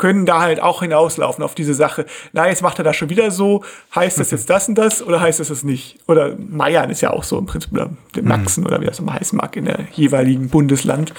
[0.00, 2.06] können da halt auch hinauslaufen auf diese Sache.
[2.32, 3.62] Na, jetzt macht er das schon wieder so.
[3.94, 5.98] Heißt das jetzt das und das oder heißt das das nicht?
[6.08, 8.68] Oder Meiern ist ja auch so im Prinzip, oder den Maxen mhm.
[8.68, 11.12] oder wie das immer heißen mag in der jeweiligen Bundesland.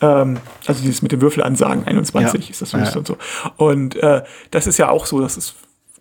[0.00, 2.50] Ähm, also dieses mit den Würfelansagen 21 ja.
[2.50, 2.90] ist das so ja.
[2.96, 3.18] und so.
[3.58, 5.54] Und äh, das ist ja auch so, das ist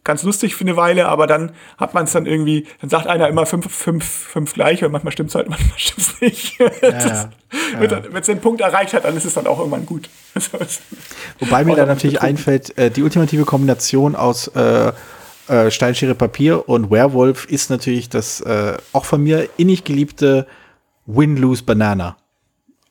[0.06, 3.28] ganz lustig für eine Weile, aber dann hat man es dann irgendwie, dann sagt einer
[3.28, 6.60] immer fünf, fünf, fünf gleich und manchmal stimmt es halt, manchmal stimmt es nicht.
[6.82, 7.30] Ja,
[7.82, 8.04] ja.
[8.12, 10.10] Wenn es den Punkt erreicht hat, dann ist es dann auch irgendwann gut.
[11.40, 14.92] Wobei mir da natürlich einfällt, äh, die ultimative Kombination aus äh,
[15.48, 20.48] äh, Steinschere Papier und Werewolf ist natürlich das äh, auch von mir innig geliebte
[21.06, 22.18] Win-Lose Banana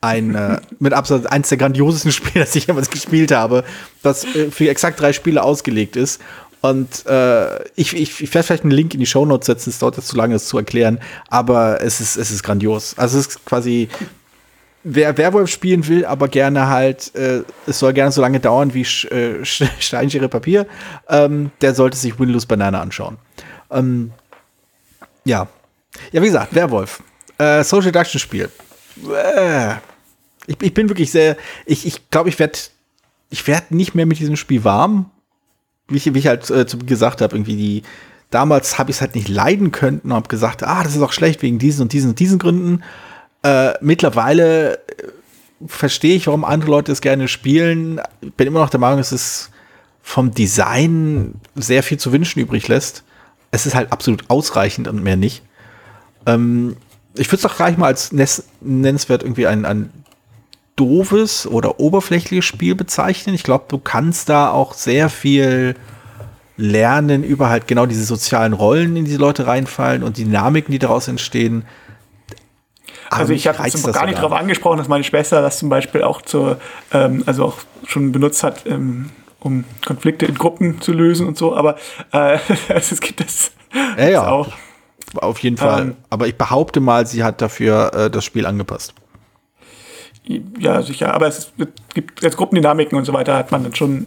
[0.05, 3.65] ein äh, mit Absatz eins der grandiosesten Spiele, das ich jemals gespielt habe,
[4.03, 6.21] das äh, für exakt drei Spiele ausgelegt ist
[6.65, 9.81] und äh, ich, ich, ich werde vielleicht einen Link in die Show Notes setzen, es
[9.81, 10.99] dauert jetzt zu lange, das zu erklären,
[11.29, 12.97] aber es ist, es ist grandios.
[12.97, 13.91] Also es ist quasi,
[14.83, 18.83] wer Werwolf spielen will, aber gerne halt, äh, es soll gerne so lange dauern wie
[18.83, 19.45] Sch, äh,
[19.79, 20.67] Steinschere Papier,
[21.11, 23.19] ähm, der sollte sich Winlose Banana anschauen.
[23.71, 24.13] Ähm,
[25.27, 25.47] ja.
[26.13, 27.03] Ja, wie gesagt, Werwolf.
[27.37, 28.49] Äh, Social Deduction Spiel.
[29.37, 29.75] Äh,
[30.47, 31.37] ich, ich bin wirklich sehr,
[31.67, 32.59] ich glaube, ich, glaub, ich werde
[33.29, 35.11] ich werd nicht mehr mit diesem Spiel warm,
[35.89, 37.83] wie ich, wie ich halt äh, gesagt habe, irgendwie die,
[38.31, 41.13] damals habe ich es halt nicht leiden können und habe gesagt, ah, das ist auch
[41.13, 42.83] schlecht wegen diesen und diesen und diesen Gründen.
[43.43, 44.79] Äh, mittlerweile äh,
[45.67, 48.01] verstehe ich, warum andere Leute es gerne spielen.
[48.37, 49.51] Bin immer noch der Meinung, dass es
[50.03, 53.05] vom Design sehr viel zu wünschen übrig lässt.
[53.51, 55.43] Es ist halt absolut ausreichend und mehr nicht.
[56.27, 56.77] Ähm,
[57.17, 58.13] ich würde es doch gleich mal als
[58.61, 59.91] nennenswert irgendwie ein, ein
[60.77, 63.35] doofes oder oberflächliches Spiel bezeichnen.
[63.35, 65.77] Ich glaube, du kannst da auch sehr viel
[66.57, 71.09] lernen über halt genau diese sozialen Rollen, in die Leute reinfallen und Dynamiken, die daraus
[71.09, 71.65] entstehen.
[73.11, 76.23] also ich habe jetzt gar nicht darauf angesprochen, dass meine Schwester das zum Beispiel auch
[76.23, 76.59] zur,
[76.93, 77.57] ähm, also auch
[77.87, 79.11] schon benutzt hat, ähm,
[79.41, 81.77] um Konflikte in Gruppen zu lösen und so, aber
[82.13, 83.51] äh, es gibt das,
[83.99, 84.29] ja, ja.
[84.29, 84.49] auch.
[85.17, 85.83] Auf jeden Fall.
[85.83, 88.95] Ähm, aber ich behaupte mal, sie hat dafür äh, das Spiel angepasst.
[90.59, 91.15] Ja, sicher.
[91.15, 91.53] Aber es
[91.93, 94.07] gibt jetzt Gruppendynamiken und so weiter, hat man dann schon.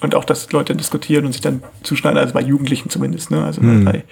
[0.00, 3.32] Und auch, dass Leute diskutieren und sich dann zuschneiden, also bei Jugendlichen zumindest.
[3.32, 3.44] Ne?
[3.44, 3.84] Also hm.
[3.84, 4.04] bei,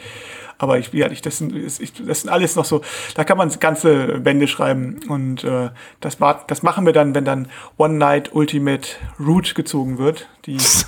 [0.61, 2.83] aber ich, ja, ich, das, sind, ich, das sind alles noch so,
[3.15, 5.01] da kann man ganze Bände schreiben.
[5.09, 5.71] Und äh,
[6.01, 7.49] das, war, das machen wir dann, wenn dann
[7.79, 8.89] One Night Ultimate
[9.19, 10.29] Root gezogen wird.
[10.45, 10.87] Die das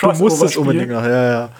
[0.00, 1.50] du musst es unbedingt noch, ja, ja.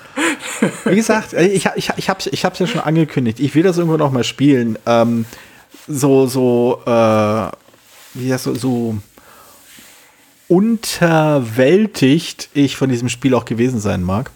[0.84, 3.40] Wie gesagt, ich, ich, ich habe es ja schon angekündigt.
[3.40, 4.78] Ich will das irgendwo noch mal spielen.
[4.84, 5.24] Ähm,
[5.88, 7.50] so, so, äh,
[8.14, 8.96] wie das so, so
[10.48, 14.30] unterwältigt ich von diesem Spiel auch gewesen sein mag.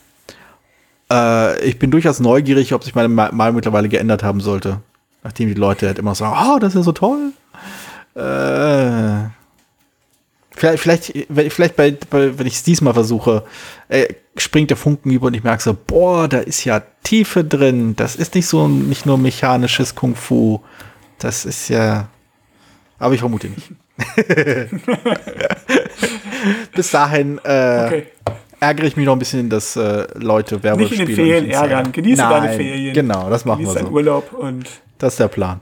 [1.10, 4.80] Äh, ich bin durchaus neugierig, ob sich meine Meinung mittlerweile geändert haben sollte.
[5.22, 7.32] Nachdem die Leute halt immer sagen, oh, das ist ja so toll.
[8.14, 9.28] Äh,
[10.56, 11.12] vielleicht, vielleicht,
[11.52, 13.44] vielleicht bei, bei, wenn ich es diesmal versuche,
[13.88, 17.94] äh, springt der Funken über und ich merke so, boah, da ist ja Tiefe drin.
[17.96, 20.60] Das ist nicht so nicht nur mechanisches Kung Fu.
[21.20, 22.08] Das ist ja.
[22.98, 23.70] Aber ich vermute nicht.
[26.74, 28.06] Bis dahin äh, okay.
[28.58, 31.92] ärgere ich mich noch ein bisschen, dass äh, Leute Werbung Nicht in den Ferien ärgern.
[31.92, 32.94] Genieße Nein, deine Ferien.
[32.94, 33.92] Genau, das machen Genieße wir so.
[33.92, 34.64] Urlaub und
[34.98, 35.60] das ist der Plan.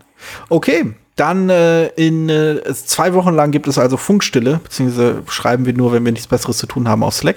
[0.49, 5.73] Okay, dann äh, in äh, zwei Wochen lang gibt es also Funkstille, beziehungsweise schreiben wir
[5.73, 7.37] nur, wenn wir nichts Besseres zu tun haben, auf Slack.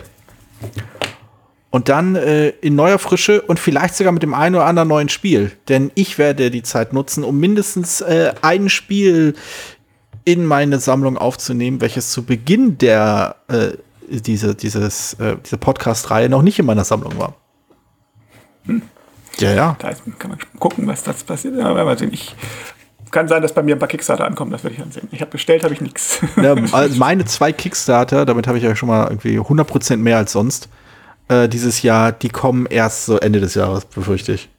[1.72, 5.10] Und dann äh, in neuer Frische und vielleicht sogar mit dem einen oder anderen neuen
[5.10, 5.54] Spiel.
[5.70, 9.36] Denn ich werde die Zeit nutzen, um mindestens äh, ein Spiel
[10.26, 13.72] in meine Sammlung aufzunehmen, welches zu Beginn der äh,
[14.20, 17.36] diese, dieses, äh, diese Podcast-Reihe noch nicht in meiner Sammlung war.
[18.66, 18.82] Hm.
[19.40, 19.76] Ja, ja.
[19.80, 21.56] Da kann man gucken, was das passiert.
[21.56, 22.12] Ja, mal sehen.
[22.14, 22.36] Ich
[23.12, 25.08] kann sein, dass bei mir ein paar Kickstarter ankommen, das werde ich dann sehen.
[25.12, 26.20] Ich habe bestellt, habe ich nichts.
[26.36, 30.34] Ja, also meine zwei Kickstarter, damit habe ich ja schon mal irgendwie 100% mehr als
[30.34, 30.70] sonst
[31.32, 34.50] äh, dieses Jahr, die kommen erst so Ende des Jahres, befürchte ich.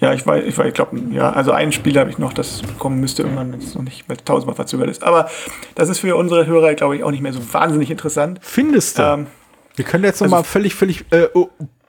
[0.00, 3.00] Ja, ich weiß, ich, ich glaube, ja, also ein Spiel habe ich noch, das kommen
[3.00, 5.02] müsste irgendwann, wenn es noch nicht tausendmal verzögert ist.
[5.02, 5.28] Aber
[5.74, 8.38] das ist für unsere Hörer, glaube ich, auch nicht mehr so wahnsinnig interessant.
[8.42, 9.02] Findest du?
[9.02, 9.26] Ähm,
[9.74, 11.26] Wir können jetzt noch also, mal völlig, völlig äh,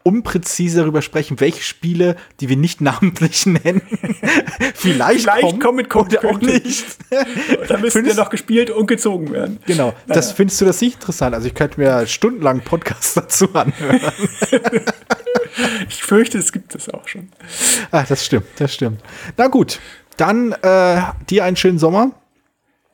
[0.03, 3.81] unpräzise darüber sprechen, welche Spiele, die wir nicht namentlich nennen,
[4.75, 6.97] vielleicht, vielleicht kommen, kommen mit oder auch nicht.
[7.67, 9.59] da müssen wir noch gespielt und gezogen werden.
[9.65, 9.87] Genau.
[9.87, 9.95] Naja.
[10.07, 11.35] Das findest du das nicht interessant?
[11.35, 14.01] Also ich könnte mir stundenlang Podcasts dazu anhören.
[15.87, 17.29] ich fürchte, es gibt es auch schon.
[17.91, 19.01] Ach, das stimmt, das stimmt.
[19.37, 19.79] Na gut.
[20.17, 22.11] Dann äh, dir einen schönen Sommer.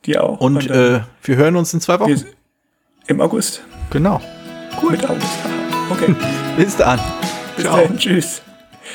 [0.06, 0.39] Dir auch.
[0.39, 2.24] Und, äh, wir hören uns in zwei Wochen.
[3.08, 3.64] Im August.
[3.89, 4.22] Genau.
[4.82, 4.91] Cool.
[4.91, 5.64] Mit August.
[5.90, 6.16] Okay.
[6.58, 7.00] Bis dann.
[7.56, 7.78] Bis Ciao.
[7.78, 7.98] dann.
[7.98, 8.42] Tschüss.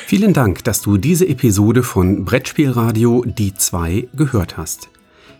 [0.07, 4.89] Vielen Dank, dass du diese Episode von Brettspielradio Die 2 gehört hast.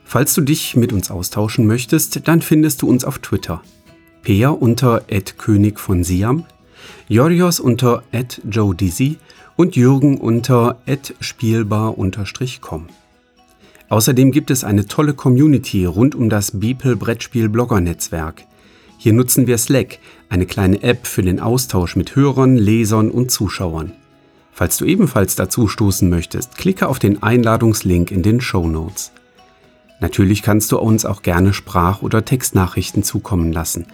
[0.05, 3.61] Falls du dich mit uns austauschen möchtest, dann findest du uns auf Twitter.
[4.23, 5.03] Peer unter
[5.37, 6.45] König von Siam,
[7.07, 8.03] Jorios unter
[8.49, 9.17] Joe Dizzy
[9.55, 10.77] und Jürgen unter
[11.19, 12.87] spielbar-com.
[13.89, 18.43] Außerdem gibt es eine tolle Community rund um das Beeple Brettspiel Blogger Netzwerk.
[18.97, 19.99] Hier nutzen wir Slack,
[20.31, 23.91] eine kleine App für den Austausch mit Hörern, Lesern und Zuschauern.
[24.53, 29.11] Falls du ebenfalls dazu stoßen möchtest, klicke auf den Einladungslink in den Show Notes.
[29.99, 33.87] Natürlich kannst du uns auch gerne Sprach- oder Textnachrichten zukommen lassen.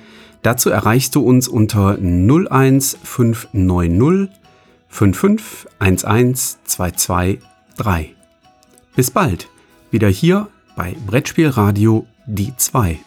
[0.43, 4.29] Dazu erreichst du uns unter 01590
[4.89, 7.39] 5511223.
[8.95, 9.49] Bis bald,
[9.91, 12.99] wieder hier bei Brettspielradio die 2.